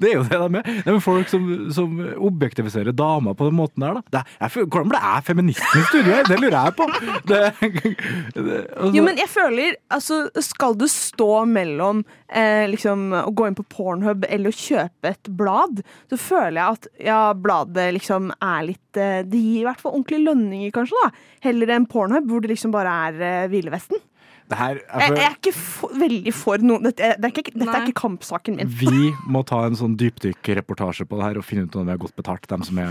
[0.00, 0.68] det er jo det de er.
[0.82, 4.22] Det er med folk som, som objektiviserer damer på den måten der, da.
[4.40, 6.26] Jeg, hvordan ble jeg feministen i studio her?
[6.28, 6.88] Det lurer jeg på.
[6.92, 13.58] Altså, Jo, men jeg føler altså, Skal du stå mellom eh, liksom, å gå inn
[13.58, 18.68] på Pornhub eller å kjøpe et blad, så føler jeg at ja, bladet liksom er
[18.72, 21.10] litt eh, Det gir i hvert fall ordentlige lønninger, kanskje, da.
[21.48, 23.12] Heller enn Pornhub, hvor det liksom bare er
[23.48, 23.52] Hvilevesten.
[23.52, 24.08] Ville Vesten.
[24.52, 27.32] det her, jeg Jeg, jeg er ikke for, veldig for noen Dette, er- det er
[27.32, 28.68] ikke, dette er ikke kampsaken min.
[28.68, 32.02] vi må ta en sånn dypdykkreportasje på det her og finne ut om vi har
[32.02, 32.90] godt betalt, dem som er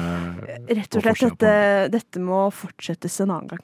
[0.71, 3.61] Rett og slett, dette, dette må fortsettes en annen gang.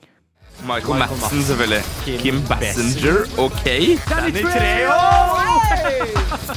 [0.68, 1.84] Michael Madsen, selvfølgelig.
[2.22, 3.66] Kim Bassinger, OK.
[4.10, 4.94] Danny Treo!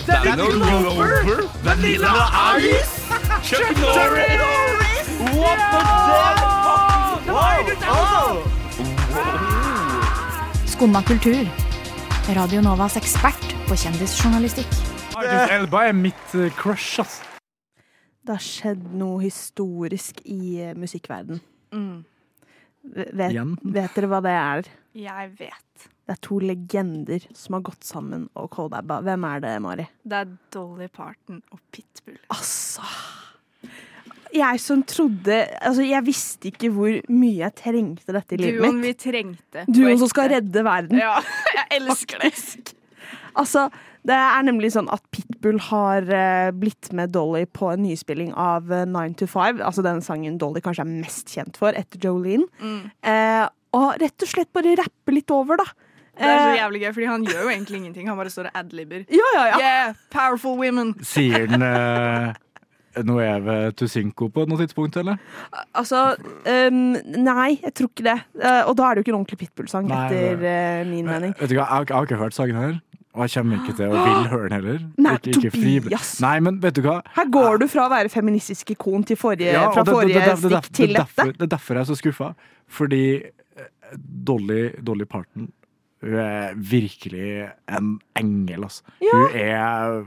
[0.07, 1.43] Danny Glover.
[1.65, 2.15] Vanilla
[2.59, 3.01] Ice.
[3.45, 5.09] Chuck Norris.
[5.37, 6.60] What the fuck?
[10.67, 11.47] Skumma kultur.
[12.35, 14.73] Radio Novas ekspert på kjendisjournalistikk.
[15.21, 17.21] Idris Elba er mitt eh, crush, ass.
[18.27, 21.39] Det har skjedd noe historisk i eh, musikkverden.
[21.71, 22.03] Mm.
[22.97, 24.75] Vet, vet dere hva det er?
[24.99, 25.89] Jeg vet.
[26.03, 28.99] Det er to legender som har gått sammen og collabba.
[29.07, 29.87] Hvem er det, Mari?
[30.03, 32.19] Det er Dolly Parton og Pitbull.
[32.35, 32.83] Altså
[34.35, 38.85] Jeg som trodde Altså, jeg visste ikke hvor mye jeg trengte dette i livet mitt.
[38.85, 39.65] vi trengte.
[39.67, 41.01] Du Duoen som skal redde verden.
[41.01, 41.17] Ja,
[41.59, 42.75] jeg elsker det.
[43.39, 43.69] Altså,
[44.07, 48.73] det er nemlig sånn at Pitbull har eh, blitt med Dolly på en nyspilling av
[48.73, 49.61] eh, Nine to Five.
[49.65, 52.49] Altså den sangen Dolly kanskje er mest kjent for, etter Jolene.
[52.63, 52.83] Mm.
[53.05, 55.69] Eh, og rett og slett bare rappe litt over, da.
[56.21, 58.09] Det er så Eh, jævlig gøy, fordi han gjør jo egentlig ingenting.
[58.11, 59.05] Han bare står og adlibber.
[59.09, 59.59] Ja, ja, ja.
[59.61, 60.95] Yeah, powerful women.
[61.07, 62.33] Sier den eh,
[63.07, 65.17] noe Eve Tusinko på noe tidspunkt, eller?
[65.79, 66.79] Altså um,
[67.23, 68.17] Nei, jeg tror ikke det.
[68.43, 71.35] Eh, og da er det jo ikke en ordentlig Pitbull-sang, etter eh, min mening.
[71.39, 72.79] Vet du hva, jeg, har- jeg har ikke hørt sangen her.
[73.15, 74.83] Og jeg kommer ikke til å vil høre den heller.
[75.07, 75.51] Nei, ikke, ikke.
[75.59, 76.11] Tobias.
[76.23, 77.01] Nei, men vet du hva?
[77.17, 80.37] Her går du fra å være feministisk ikon til forrige, Ja, fra det- forrige det-
[80.45, 81.27] det- stikk til det dette.
[81.39, 82.29] Det er derfor jeg er så skuffa.
[82.71, 85.49] Fordi eh, Dolly, Dolly Parton
[86.01, 88.83] hun er virkelig en engel, altså.
[89.05, 89.11] Ja.
[89.13, 90.05] Hun er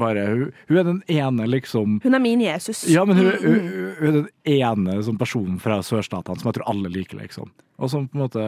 [0.00, 2.84] bare hun, hun er den ene, liksom Hun er min Jesus.
[2.90, 3.96] Ja, men hun, Mm, hun, mm.
[3.98, 7.50] hun er den ene sånn, personen fra sørstatene som jeg tror alle liker, liksom.
[7.78, 8.42] Og som på en måte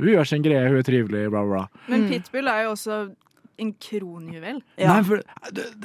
[0.00, 1.62] Hun gjør sin greie, hun er trivelig, bla, bla.
[1.88, 3.04] Men Pitbull er jo også
[3.62, 4.56] en kronjuvel.
[4.80, 5.20] Nei, for,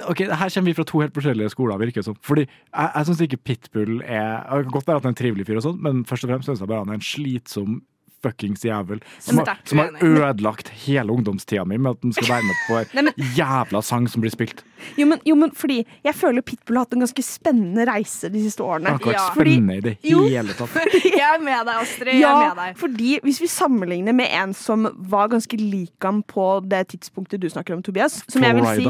[0.09, 2.17] ok, Her kommer vi fra to helt forskjellige skoler, virker det som.
[2.25, 5.21] Fordi jeg, jeg syns ikke Pitbull er Det kan godt være at han er en
[5.21, 7.81] trivelig fyr, og sånn, men først og fremst syns jeg bare han er en slitsom
[8.23, 12.43] fuckings jævel som, har- som har ødelagt hele ungdomstida mi med at den skal være
[12.43, 14.63] med på en jævla sang som blir spilt.
[14.97, 18.41] Jo, men, jo, men fordi jeg føler Pitbull har hatt en ganske spennende reise de
[18.43, 18.87] siste årene.
[18.91, 19.33] Han har ikke vært Ja.
[19.35, 20.77] spennende i det hele tatt.
[21.19, 22.13] Jeg er med deg, Astrid.
[22.13, 22.77] Jeg Ja, er med deg.
[22.79, 27.49] fordi hvis vi sammenligner med en som var ganske lik ham på det tidspunktet du
[27.49, 28.87] snakker om, Tobias, som jeg vil si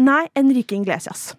[0.00, 1.34] Nei, Enrique Iglesias.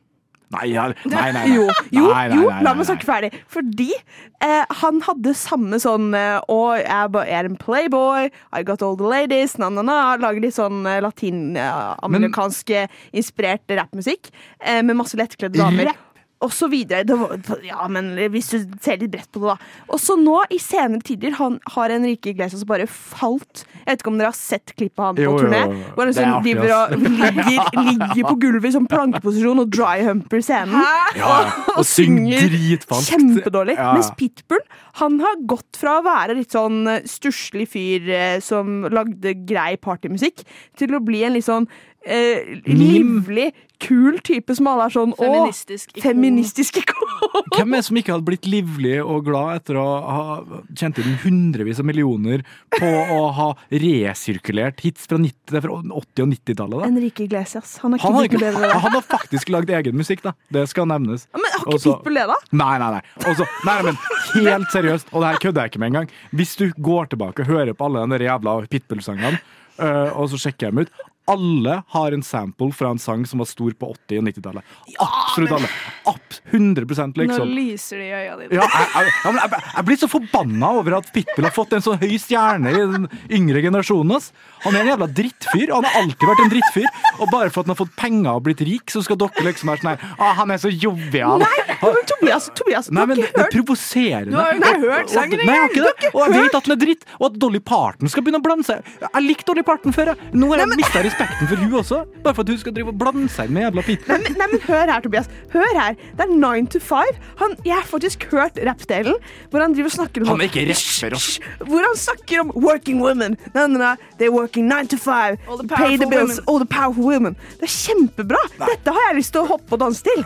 [0.52, 1.46] Nei, nei, nei, nei.
[1.56, 3.32] Jo, jo, Nei, nei, jo la meg snakke ferdig.
[3.52, 8.98] Fordi eh, han hadde samme sånn eh, Å, jeg er en playboy, I got all
[9.00, 10.18] the ladies, na-na-na.
[10.22, 12.76] Lager litt sånn eh, latinamerikansk
[13.16, 15.92] inspirert rappmusikk eh, med masse lettkledde damer.
[15.94, 16.08] Rapp?
[16.42, 17.06] Og så videre.
[17.08, 19.72] Det var, ja, men hvis du ser litt bredt på det, da.
[19.94, 23.64] Og så nå, i senere tider, han, har Enrique Iglesias bare falt.
[23.82, 25.62] Jeg vet ikke om dere har sett klippet av han på jo, turné?
[25.94, 30.46] Hvor han er liksom driver og ligger, ligger på gulvet i sånn plankeposisjon og dry-humper
[30.46, 30.78] scenen.
[30.82, 31.38] Ja, ja.
[31.78, 33.14] Og synger dritfalskt.
[33.14, 33.78] Kjempedårlig.
[33.78, 33.92] Ja.
[33.98, 34.64] Mens Pitbull
[35.00, 39.76] han har gått fra å være litt sånn eh, stusslig fyr eh, som lagde grei
[39.82, 40.44] partymusikk,
[40.80, 41.70] til å bli en litt sånn
[42.06, 46.04] eh, livlig, kul type som alle er sånn Feministisk ikon.
[46.06, 47.14] Feministisk ikon.
[47.56, 50.36] Hvem er det som ikke hadde blitt livlig og glad etter å ha
[50.78, 52.44] tjent inn hundrevis av millioner
[52.76, 56.78] på å ha resirkulert hits fra, 90, fra 80- og 90-tallet?
[56.78, 56.90] da?
[56.92, 57.78] Enrique Iglesias.
[57.82, 60.36] Han har ikke Han ikke, han har faktisk lagd egen musikk, da.
[60.54, 61.26] Det skal nevnes.
[61.34, 62.38] Men har ikke Også- Pitbull det, da?
[62.62, 63.04] Nei, nei, nei.
[63.26, 66.12] Også, nei, nei, men helt seriøst, og det her kødder jeg ikke med engang.
[66.38, 69.42] Hvis du går tilbake og hører på alle de jævla Pitbull-sangene,
[69.82, 73.42] øh, og så sjekker jeg dem ut alle har en sample fra en sang som
[73.42, 74.76] var stor på 80- og 90-tallet.
[75.02, 75.70] Absolutt alle.
[76.12, 77.54] App, 100% Nå liksom.
[77.56, 78.58] lyser det i øya dine.
[78.60, 81.96] Ja, jeg, jeg, jeg, jeg blir så forbanna over at Pitbull har fått en så
[82.02, 84.16] høy stjerne i den yngre generasjonen.
[84.18, 84.32] ass.
[84.66, 85.68] Han er en jævla drittfyr.
[85.72, 86.90] og Han har alltid vært en drittfyr.
[87.22, 89.72] Og bare for at han har fått penger og blitt rik, så skal dere liksom
[89.72, 91.42] være sånn her ah, Han er så jovial.
[91.44, 94.32] Nei, men Tobias, Tobias du Nei, har men ikke det er hørt provoserende.
[94.32, 96.02] Du har jo ikke hørt sangen Nei, jeg har ikke engang.
[96.02, 96.12] det.
[96.12, 98.46] Har Og jeg vet at den er dritt, og at Dolly Parton skal begynne å
[98.46, 98.92] blande seg.
[99.06, 100.32] Jeg likte Dolly Parton før, jeg.
[100.42, 102.00] Nå har jeg mista respekten for hun også.
[102.24, 104.12] Bare for at hun skal drive og blande seg med jævla Pitbull.
[104.12, 105.30] Nei, men, nei, men hør her, Tobias.
[105.54, 105.96] Hør her.
[106.18, 107.14] Det er nine to five.
[107.42, 109.16] Han, jeg har faktisk hørt rappdelen
[109.52, 111.40] hvor han driver og snakker om Han er ikke rapper, ass.
[111.62, 113.38] Hvor han snakker om working women.
[113.54, 113.96] Nei, nei, nei.
[114.20, 115.38] They're working nine to five.
[115.48, 116.38] All the Pay the bills.
[116.40, 116.46] women.
[116.48, 117.38] All the powerful women.
[117.60, 118.42] Det er kjempebra.
[118.66, 120.26] Dette har jeg lyst til å hoppe og danse til.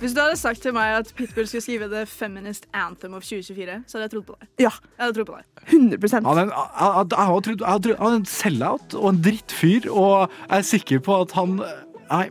[0.00, 3.82] Hvis du hadde sagt til meg at Pitbull skulle skrive The Feminist Anthem of 2024,
[3.86, 4.48] så hadde jeg trodd på deg.
[4.62, 4.70] Ja.
[4.96, 5.44] Jeg hadde trodd på deg.
[5.68, 10.14] 100 Han er en, jeg, jeg, jeg han er en sell-out og en drittfyr, og
[10.30, 12.24] jeg er sikker på at han Nei.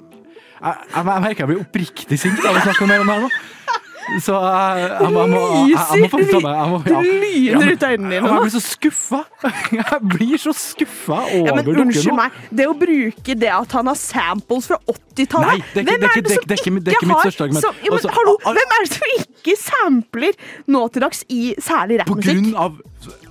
[0.59, 3.27] Jeg, jeg, jeg merker jeg blir oppriktig sint av å snakke mer om det her
[3.27, 3.29] nå.
[4.23, 7.83] Så jeg, jeg, må- jeg, må- jeg, jeg må faktisk ta meg Det lyner ut
[7.83, 8.29] av øynene dine.
[8.29, 9.19] Jeg blir så skuffa.
[9.79, 12.15] Jeg blir så skuffa over Ja, men dere Unnskyld nå.
[12.19, 12.31] meg.
[12.59, 16.03] Det å bruke det at han har samples fra 80-tallet Nei, det er ikke- Hvem
[16.03, 16.47] er det som ikke-
[17.13, 17.23] har
[17.85, 22.53] ja, hallo, hvem er det som ikke sampler nå til dags i særlig På grunn
[22.59, 22.79] av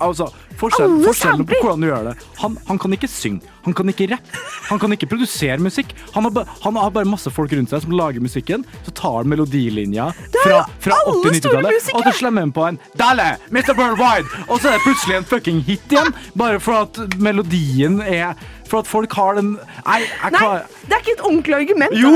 [0.00, 2.14] altså, forskjell, forskjellen på hvordan du gjør det.
[2.40, 5.92] Han, han kan ikke synge, han kan ikke rappe, han kan ikke produsere musikk.
[6.14, 9.30] Han har, han har bare masse folk rundt seg som lager musikken, så tar han
[9.30, 13.74] melodilinja fra, fra 80-90-tallet, og så slemmer han på en Dale, Mr.
[13.78, 14.44] Worldwide!
[14.48, 18.38] Og så er det plutselig en fucking hit igjen, bare for at melodien er
[18.68, 19.54] For at folk har den
[19.86, 20.00] Nei,
[20.34, 20.40] Nei,
[20.88, 21.94] det er ikke et ordentlig argument.
[21.96, 22.10] Jo!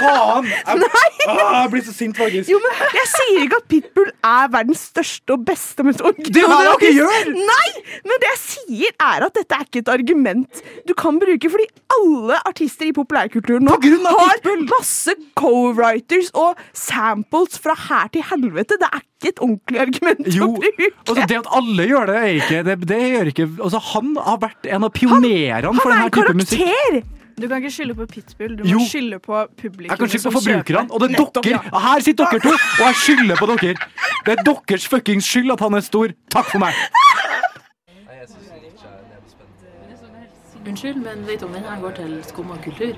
[0.00, 0.48] Faen!
[0.70, 0.88] Jeg,
[1.30, 2.48] Ah, jeg blir så sint, faktisk.
[2.50, 6.92] Jo, men Jeg sier ikke at Pitbull er verdens største og beste mest originale Det
[6.96, 7.28] gjør!
[7.36, 7.68] Nei!
[8.08, 11.66] Men det jeg sier, er at dette er ikke et argument du kan bruke, fordi
[11.92, 14.40] alle artister i populærkulturen nå har
[14.70, 18.78] masse co-writers og samples fra her til helvete.
[18.80, 20.90] Det er ikke et ordentlig argument Jo, å bruke.
[21.06, 24.38] altså det at alle gjør det, er ikke Det, det gjør ikke altså Han har
[24.48, 27.04] vært en av pionerene for denne type musikk.
[27.40, 28.78] Du kan ikke skylde på Pitbull, du må Jo.
[28.84, 29.90] skylde på publikum.
[29.90, 31.80] Jeg kan skylde på forbrukerne, og det er dere.
[31.84, 33.74] Her sitter dere to, og jeg skylder på dere.
[34.26, 36.12] Det er deres fuckings skyld at han er stor.
[36.30, 36.74] Takk for meg.
[40.66, 42.92] Unnskyld, men vet du om denne går til Skumma kultur?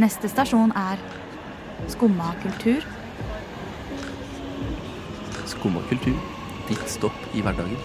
[0.00, 1.00] Neste stasjon er
[1.88, 2.84] Skumma kultur.
[5.50, 6.14] Skumma kultur.
[6.68, 7.76] Ditt stopp i hverdagen.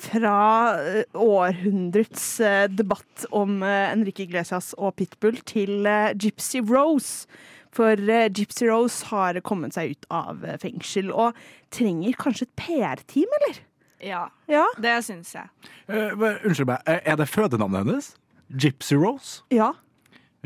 [0.00, 5.86] Fra eh, århundrets eh, debatt om eh, Enrique Iglesias og Pitbull til
[6.20, 7.28] Gypsy Rose.
[7.70, 7.94] For
[8.34, 11.36] Gypsy Rose har kommet seg ut av fengsel og
[11.70, 13.60] trenger kanskje et PR-team, eller?
[14.02, 14.64] Ja, Ja.
[14.80, 15.46] det syns jeg.
[15.86, 16.16] Uh,
[16.48, 18.08] unnskyld meg, er det fødenavnet hennes?
[18.50, 19.44] Gypsy Rose?
[19.54, 19.70] Ja.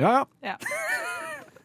[0.01, 0.57] Ja, ja.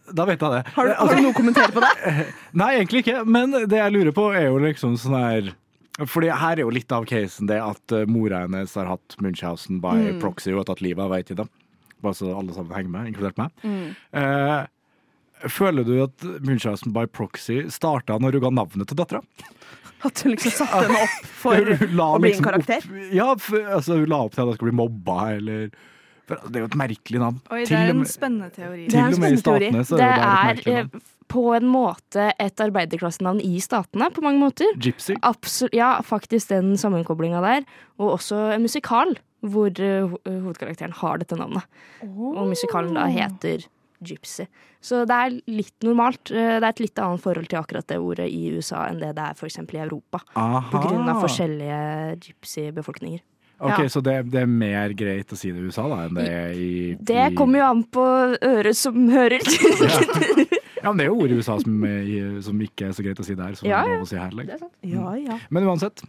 [0.10, 0.72] Da vet jeg det.
[0.74, 2.13] Har du, altså- har du noe å kommentere på det?
[2.62, 3.20] Nei, egentlig ikke.
[3.30, 5.52] Men det jeg lurer på, er jo liksom sånn her
[6.10, 9.78] Fordi her er jo litt av casen det at eh, mora hennes har hatt Munchhausen
[9.84, 10.20] by Mm.
[10.24, 11.50] proxy og tatt livet av ei til dem.
[12.02, 13.52] Bare så alle sammen henger med, inkludert meg.
[13.62, 13.92] Mm.
[14.18, 19.22] Eh, føler du at Munchhausen by proxy starta når hun ga navnet til dattera?
[20.08, 21.60] At hun liksom satte henne opp for
[21.92, 22.86] la å bli en liksom karakter?
[22.88, 25.65] Opp, ja, for, altså, hun la opp til at hun skulle bli mobba, eller
[26.30, 27.39] for Det er jo et merkelig navn.
[27.52, 28.86] Oi, det er en spennende teori.
[28.94, 30.92] Til og med i statene så Det er det et merkelig navn.
[31.02, 34.72] eh, på en måte et arbeiderklassenavn i statene, på mange måter.
[34.82, 35.13] Gypsy?
[35.22, 37.68] Absolutt, ja, faktisk den sammenkoblinga der.
[38.00, 39.12] Og også en musikal
[39.46, 41.63] hvor eh, hovedkarakteren har dette navnet.
[42.02, 43.68] Og musikalen da heter
[44.02, 44.48] Gypsy.
[44.82, 46.32] Så det er litt normalt.
[46.32, 49.13] Eh, Det er et litt annet forhold til akkurat det ordet i USA enn det
[49.15, 49.60] det er f.eks.
[49.60, 50.22] i Europa.
[50.36, 50.62] Aha.
[50.72, 53.22] På grunn av forskjellige gypsy-befolkninger.
[53.60, 53.88] Ok, Ja.
[53.91, 56.52] Så det, det er mer greit å si det i USA da enn det er
[56.56, 58.06] i Det i- kommer jo an på
[58.39, 59.43] øret som hører.
[60.80, 61.74] Ja, men det er jo ord i USA som,
[62.45, 63.95] som ikke er så greit å si der, som Ja, ja.
[63.98, 64.32] lov å si her.
[64.32, 64.69] Liksom.
[64.88, 65.39] Ja, ja.
[65.52, 66.04] Men uansett,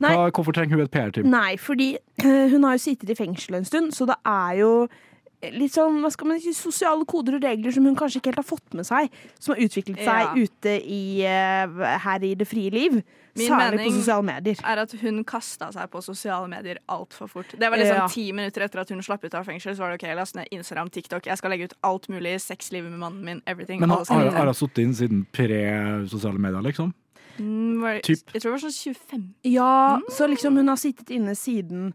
[0.00, 1.28] hva, hvorfor trenger hun et PR-team?
[1.28, 1.90] Nei, fordi
[2.24, 4.70] eh, hun har jo sittet i fengsel en stund, så det er jo
[5.52, 8.42] litt sånn, hva skal man si, sosiale koder og regler som hun kanskje ikke helt
[8.42, 10.32] har fått med seg, som har utviklet seg Ja.
[10.34, 13.02] ute i, eh, her i det frie liv.
[13.36, 14.56] Min særlig på sosiale medier.
[14.64, 17.50] er at hun kasta seg på sosiale medier altfor fort.
[17.58, 18.06] Det var liksom Ja.
[18.08, 19.74] ti minutter etter at hun slapp ut av fengsel.
[19.74, 21.24] Så var det ok, last ned Instagram, TikTok.
[21.26, 22.38] Jeg skal legge ut alt mulig.
[22.40, 23.42] Sexlivet med mannen min.
[23.46, 23.80] Everything.
[23.80, 26.94] Men har, hun sittet inn siden pre-sosiale medier, liksom?
[27.38, 29.34] Mm, var, Jeg tror det var sånn 25.
[29.42, 31.92] Ja, så liksom hun har sittet inne siden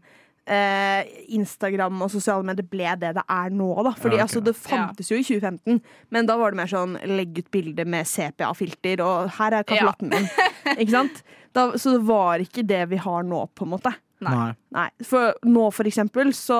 [1.30, 3.92] Instagram og sosiale medier ble det det er nå, da.
[3.96, 4.26] Fordi Ja, okay.
[4.28, 7.84] altså, det fantes jo i 2015, men da var det mer sånn legg ut bilder
[7.86, 10.28] med CPA-filter, og her er kaffelatten min.
[10.80, 11.22] Ikke sant?
[11.52, 13.90] Da, så det var ikke det vi har nå, på en måte.
[14.20, 14.50] Nei.
[14.76, 16.58] Nei, for nå for eksempel så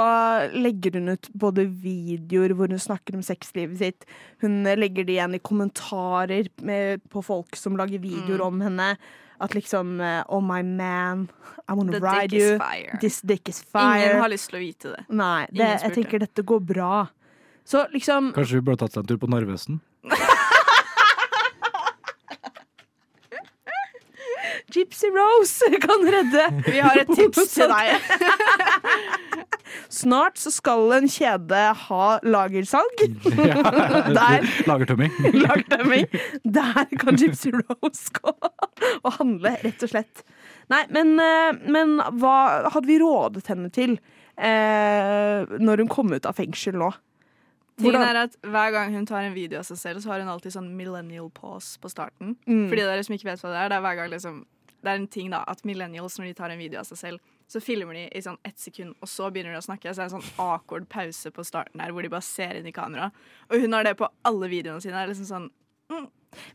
[0.56, 4.06] legger hun ut både videoer hvor hun snakker om sexlivet sitt,
[4.40, 8.46] hun legger det igjen i kommentarer med, på folk som lager videoer Mm.
[8.46, 8.88] om henne.
[9.40, 11.29] At liksom eh, Oh my man,
[11.68, 12.59] I wanna The ride you.
[12.61, 12.98] fire.
[13.00, 14.03] This dick is fire.
[14.11, 15.05] Ingen har lyst til å vite det.
[15.09, 17.07] Nei, det, jeg tenker dette går bra.
[17.64, 19.81] Så liksom Kanskje vi burde tatt seg en tur på Narvesen?
[24.70, 26.44] Gypsy Rose kan redde.
[26.66, 27.90] Vi har et tips til deg.
[29.90, 33.04] Snart så skal en kjede ha lagersalg.
[34.18, 35.12] Der Lagertømming.
[35.44, 36.09] Lagtømming.
[36.44, 38.35] Der kan Gypsy Rose gå
[39.02, 40.24] og handle, rett og slett.
[40.70, 43.96] Nei, men, eh, men hva hadde vi rådet henne til
[44.38, 46.92] eh, når hun kom ut av fengsel nå?
[47.80, 50.30] Tingen er at Hver gang hun tar en video av seg selv, så har hun
[50.33, 52.37] alltid sånn millennial pause på starten.
[52.46, 52.66] Mm.
[52.68, 54.42] For de dere som ikke vet hva det er, det er hver gang liksom
[54.80, 57.34] Det er en ting da at millennials, når de tar en video av seg selv,
[57.50, 59.90] så filmer de i sånn ett sekund, og så begynner de å snakke.
[59.90, 62.68] Så er det en sånn awkward pause på starten her, hvor de bare ser inn
[62.70, 63.10] i kamera.
[63.50, 64.94] Og hun har det på alle videoene sine.
[64.94, 65.50] Det er liksom sånn
[65.90, 66.08] mm.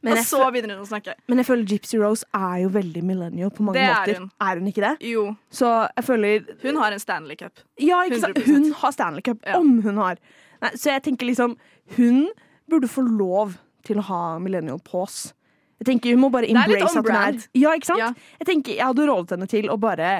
[0.07, 1.17] Men Og så begynner hun å snakke.
[1.27, 4.21] Men jeg føler Gypsy Rose er jo veldig millennial på mange Det er måter.
[4.21, 4.29] hun.
[4.47, 4.93] Er hun ikke det?
[5.09, 5.25] Jo.
[5.51, 7.59] Så jeg føler Hun har en Stanley Cup.
[7.75, 8.39] Ja, ikke sant?
[8.39, 8.47] 100%.
[8.47, 10.21] Hun har Stanley Cup, om hun har.
[10.63, 11.57] Nei, så jeg tenker liksom
[11.97, 12.29] Hun
[12.71, 15.34] burde få lov til å ha millennial pause.
[15.81, 17.39] Jeg tenker Hun må bare Det er embrace at hun er.
[17.59, 18.19] Ja, ikke sant?
[18.39, 20.13] Jeg tenker Jeg hadde rådet henne til å bare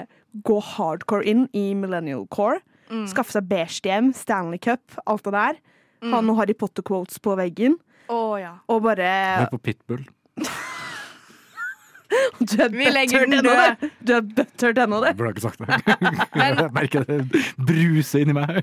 [0.46, 2.60] gå hardcore inn i millennial core.
[2.92, 3.06] Mm.
[3.08, 5.62] Skaffe seg beige hjem, Stanley Cup, alt det der.
[6.06, 6.26] Ha Mm.
[6.28, 7.78] noen Harry Potter-quotes på veggen.
[8.12, 8.58] Oh, ja.
[8.70, 9.08] Og bare
[9.40, 10.04] Hør på Pitbull.
[12.40, 13.90] Du er butthurt ennå, det du.
[14.06, 15.08] Du er butthurt ennå, du.
[15.10, 15.68] Jeg burde ikke sagt det.
[16.44, 17.18] Jeg merker det
[17.58, 18.60] bruser inni meg.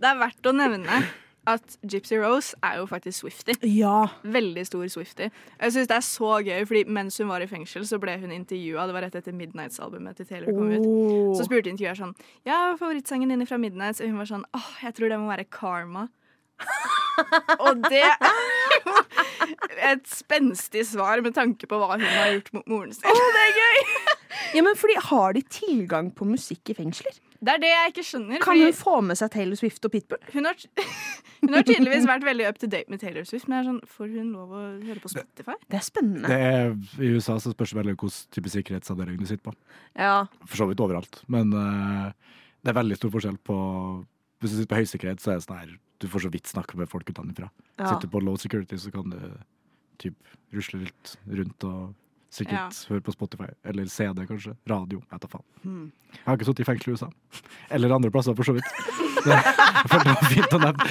[0.00, 1.02] Det er verdt å nevne
[1.50, 3.54] at Gypsy Rose er jo faktisk Swifty.
[3.66, 4.06] Ja.
[4.22, 5.28] Veldig stor Swifty.
[5.60, 8.32] Jeg synes det er så gøy, fordi mens hun var i fengsel, så ble hun
[8.34, 8.86] intervjua.
[8.88, 10.86] Det var rett etter Midnights-albumet til Taylor kom ut.
[10.86, 11.34] Oh.
[11.38, 12.14] Så spurte intervjuer sånn
[12.48, 14.00] Ja, favorittsangen din fra Midnights?
[14.02, 16.06] Og hun var sånn Åh, jeg tror det må være Karma.
[17.66, 18.36] Og det er
[18.86, 18.94] jo
[19.90, 23.08] et spenstig svar med tanke på hva hun har gjort mot moren sin.
[23.08, 23.80] det er gøy!
[24.54, 27.16] Ja, men fordi Har de tilgang på musikk i fengsler?
[27.40, 28.42] Det er det jeg ikke skjønner.
[28.42, 30.20] Kan fordi hun få med seg Taylor Swift og Pitbull?
[30.34, 30.64] hun har,
[31.42, 33.80] hun har tydeligvis vært veldig up to date med Taylor Swift, men jeg er sånn,
[33.96, 35.56] får hun lov å høre på Spotify?
[35.72, 36.28] Det er spennende.
[36.28, 39.54] Det er, I USA så spørs det veldig hvilken type sikkerhetsavdeling du sitter på.
[39.96, 40.16] Ja.
[40.44, 41.22] For så vidt overalt.
[41.32, 42.10] Men uh,
[42.60, 43.56] det er veldig stor forskjell på
[44.40, 46.78] Hvis du sitter på høysikkerhet, så er det sånn her du får så vidt snakke
[46.80, 47.50] med folk utenfra.
[47.76, 47.90] Ja.
[47.90, 49.18] Sitter du på low security, så kan du
[50.00, 50.16] typ
[50.56, 51.90] rusle litt rundt og
[52.30, 53.50] sikkert hør på Spotify.
[53.64, 54.54] Eller CD, kanskje.
[54.70, 55.02] Radio.
[55.10, 55.46] Jeg da faen.
[55.62, 55.92] Hmm.
[56.14, 57.08] Jeg har ikke sittet i fengsel i USA.
[57.70, 58.68] Eller andre plasser, for så vidt.
[59.24, 60.84] Det, jeg følte det var fint å nevne.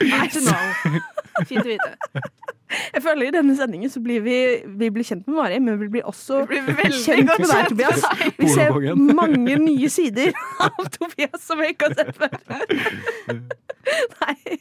[0.00, 1.00] Nice to know.
[1.48, 1.94] Fint å vite.
[2.94, 4.36] Jeg føler I denne sendingen så blir vi,
[4.78, 7.68] vi blir kjent med Mari, men vi blir også Vi blir kjent godt med deg,
[7.72, 8.04] Tobias.
[8.38, 8.76] Vi ser
[9.18, 10.30] mange nye sider
[10.68, 13.42] av Tobias som vi ikke har sett før.
[14.20, 14.58] Nei.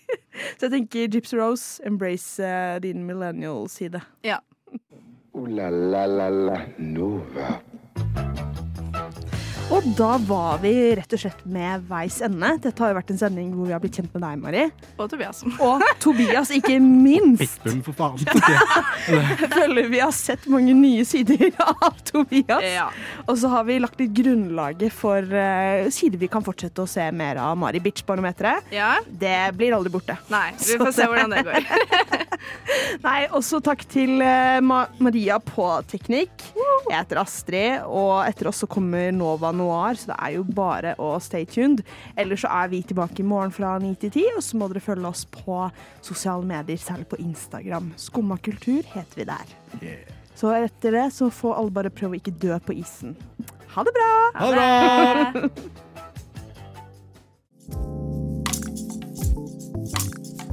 [0.58, 4.02] Så jeg tenker Gypsy Rose, embrace uh, din millennial-side.
[4.26, 4.40] Ja.
[4.74, 7.60] Uh, la la la la Nova.
[9.70, 12.56] Og da var vi rett og slett med veis ende.
[12.64, 14.64] Dette har jo vært en sending hvor vi har blitt kjent med deg, Mari.
[14.98, 15.44] Og Tobias.
[15.68, 17.60] Og Tobias, ikke minst.
[17.62, 18.24] Pitbull, for faen.
[19.14, 22.66] Jeg føler vi har sett mange nye sider av Tobias.
[22.66, 22.88] Ja.
[23.28, 27.06] Og så har vi lagt litt grunnlaget for uh, sider vi kan fortsette å se
[27.14, 28.74] mer av Mari Bitch-barometeret.
[28.74, 28.96] Ja?
[29.06, 30.18] Det blir aldri borte.
[30.34, 31.70] Nei, vi får se hvordan det går.
[33.06, 36.50] Nei, også takk til uh, Ma Maria på teknikk.
[36.90, 40.96] Jeg heter Astrid, og etter oss så kommer Nova januar, så det er jo bare
[41.00, 41.84] å stay tuned.
[42.18, 44.84] Ellers så er vi tilbake i morgen fra 9 til 10, og så må dere
[44.84, 45.70] følge oss på
[46.02, 47.94] sosiale medier, særlig på Instagram.
[47.98, 49.54] Skumma kultur heter vi der.
[50.36, 53.18] Så etter det så får alle bare prøve å ikke dø på isen.
[53.76, 54.12] Ha det bra!
[54.40, 55.48] Ha det bra!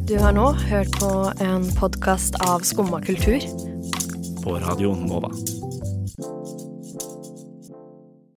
[0.06, 1.08] Du har nå hørt på
[1.42, 3.42] en podkast av Skumma kultur.
[4.44, 5.32] På radioen Nova.